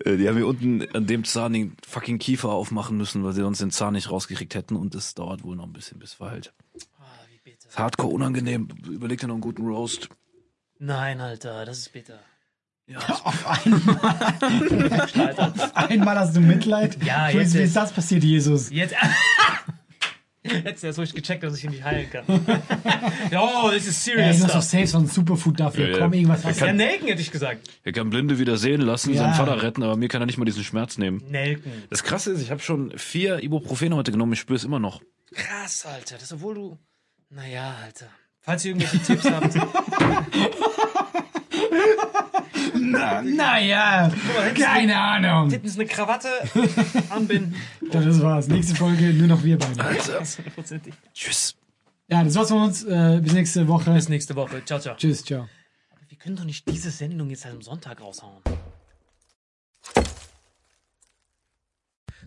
Äh, 0.04 0.16
Die 0.16 0.28
haben 0.28 0.36
hier 0.36 0.46
unten 0.46 0.82
an 0.94 1.06
dem 1.06 1.24
Zahn 1.24 1.52
den 1.52 1.76
fucking 1.86 2.18
Kiefer 2.18 2.50
aufmachen 2.50 2.96
müssen, 2.96 3.24
weil 3.24 3.32
sie 3.32 3.46
uns 3.46 3.58
den 3.58 3.70
Zahn 3.70 3.94
nicht 3.94 4.10
rausgekriegt 4.10 4.54
hätten 4.54 4.76
und 4.76 4.94
es 4.94 5.14
dauert 5.14 5.42
wohl 5.42 5.56
noch 5.56 5.64
ein 5.64 5.72
bisschen, 5.72 5.98
bis 5.98 6.12
verheilt. 6.14 6.52
Ah, 6.98 7.04
wie 7.30 7.38
bitter. 7.50 7.68
Ist 7.68 7.78
hardcore 7.78 8.12
unangenehm. 8.12 8.68
Überleg 8.86 9.20
dir 9.20 9.28
noch 9.28 9.34
einen 9.34 9.40
guten 9.40 9.66
Roast. 9.66 10.08
Nein, 10.78 11.20
Alter, 11.20 11.64
das 11.64 11.78
ist 11.78 11.92
bitter. 11.92 12.20
Ja, 12.86 12.98
Auf 13.24 13.64
einmal, 13.64 13.96
Alter. 14.02 15.52
einmal 15.88 16.18
hast 16.18 16.36
du 16.36 16.40
Mitleid. 16.40 17.02
Ja, 17.02 17.28
Wie 17.32 17.38
jetzt 17.38 17.48
ist- 17.48 17.54
wie 17.54 17.58
ist- 17.60 17.64
ist 17.68 17.76
das 17.76 17.92
passiert, 17.92 18.22
Jesus? 18.24 18.70
Jetzt. 18.70 18.94
Du 20.46 20.86
erst 20.86 20.98
ruhig 20.98 21.14
gecheckt, 21.14 21.42
dass 21.42 21.56
ich 21.56 21.64
ihn 21.64 21.70
nicht 21.70 21.84
heilen 21.84 22.06
kann. 22.10 22.24
oh, 22.28 23.70
das 23.72 23.86
ist 23.86 24.06
Ey, 24.06 24.14
serious 24.14 24.36
du 24.40 24.44
hast 24.44 24.54
doch 24.54 24.60
safe 24.60 24.86
so 24.86 24.98
ein 24.98 25.06
Superfood 25.06 25.58
dafür. 25.58 25.86
Ja, 25.88 25.92
ja. 25.96 25.98
Komm, 26.02 26.12
irgendwas 26.12 26.44
hast 26.44 26.60
Ja, 26.60 26.66
du. 26.66 26.74
Nelken 26.74 27.08
hätte 27.08 27.22
ich 27.22 27.30
gesagt. 27.32 27.66
Er 27.82 27.92
kann 27.92 28.10
Blinde 28.10 28.38
wieder 28.38 28.58
sehen 28.58 28.82
lassen, 28.82 29.14
Ja. 29.14 29.22
seinen 29.22 29.32
Vater 29.32 29.62
retten, 29.62 29.82
aber 29.82 29.96
mir 29.96 30.08
kann 30.08 30.20
er 30.20 30.26
nicht 30.26 30.36
mal 30.36 30.44
diesen 30.44 30.62
Schmerz 30.62 30.98
nehmen. 30.98 31.22
Nelken. 31.30 31.72
Das 31.88 32.04
Krasse 32.04 32.32
ist, 32.32 32.42
ich 32.42 32.50
habe 32.50 32.60
schon 32.60 32.92
vier 32.98 33.42
Ibuprofen 33.42 33.94
heute 33.94 34.12
genommen, 34.12 34.34
ich 34.34 34.38
spüre 34.40 34.56
es 34.58 34.64
immer 34.64 34.78
noch. 34.78 35.00
Krass, 35.32 35.86
Alter. 35.86 36.16
Das 36.20 36.30
obwohl 36.30 36.54
du. 36.56 36.78
Naja, 37.30 37.76
Alter. 37.82 38.08
Falls 38.42 38.66
ihr 38.66 38.72
irgendwelche 38.76 38.98
Tipps 39.02 39.24
habt. 39.24 39.54
Naja, 42.74 44.12
keine 44.58 44.98
Ahnung. 44.98 45.50
Hinten 45.50 45.66
ist 45.66 45.78
eine 45.78 45.86
Krawatte 45.88 46.28
anbinden. 47.10 47.54
Das 47.90 48.20
war's. 48.22 48.48
Nächste 48.48 48.74
Folge 48.74 49.12
nur 49.12 49.28
noch 49.28 49.42
wir 49.42 49.58
beide. 49.58 49.74
Hundertprozentig. 49.82 50.94
Tschüss. 51.12 51.56
Ja, 52.08 52.22
das 52.22 52.34
war's 52.34 52.48
von 52.48 52.62
uns. 52.62 52.84
Äh, 52.84 53.20
bis 53.22 53.32
nächste 53.32 53.66
Woche. 53.66 53.92
Bis 53.92 54.08
nächste 54.08 54.36
Woche. 54.36 54.64
Ciao, 54.64 54.78
ciao. 54.78 54.96
Tschüss, 54.96 55.24
ciao. 55.24 55.48
Wir 56.08 56.18
können 56.18 56.36
doch 56.36 56.44
nicht 56.44 56.68
diese 56.68 56.90
Sendung 56.90 57.30
jetzt 57.30 57.46
am 57.46 57.62
Sonntag 57.62 58.00
raushauen. 58.00 58.42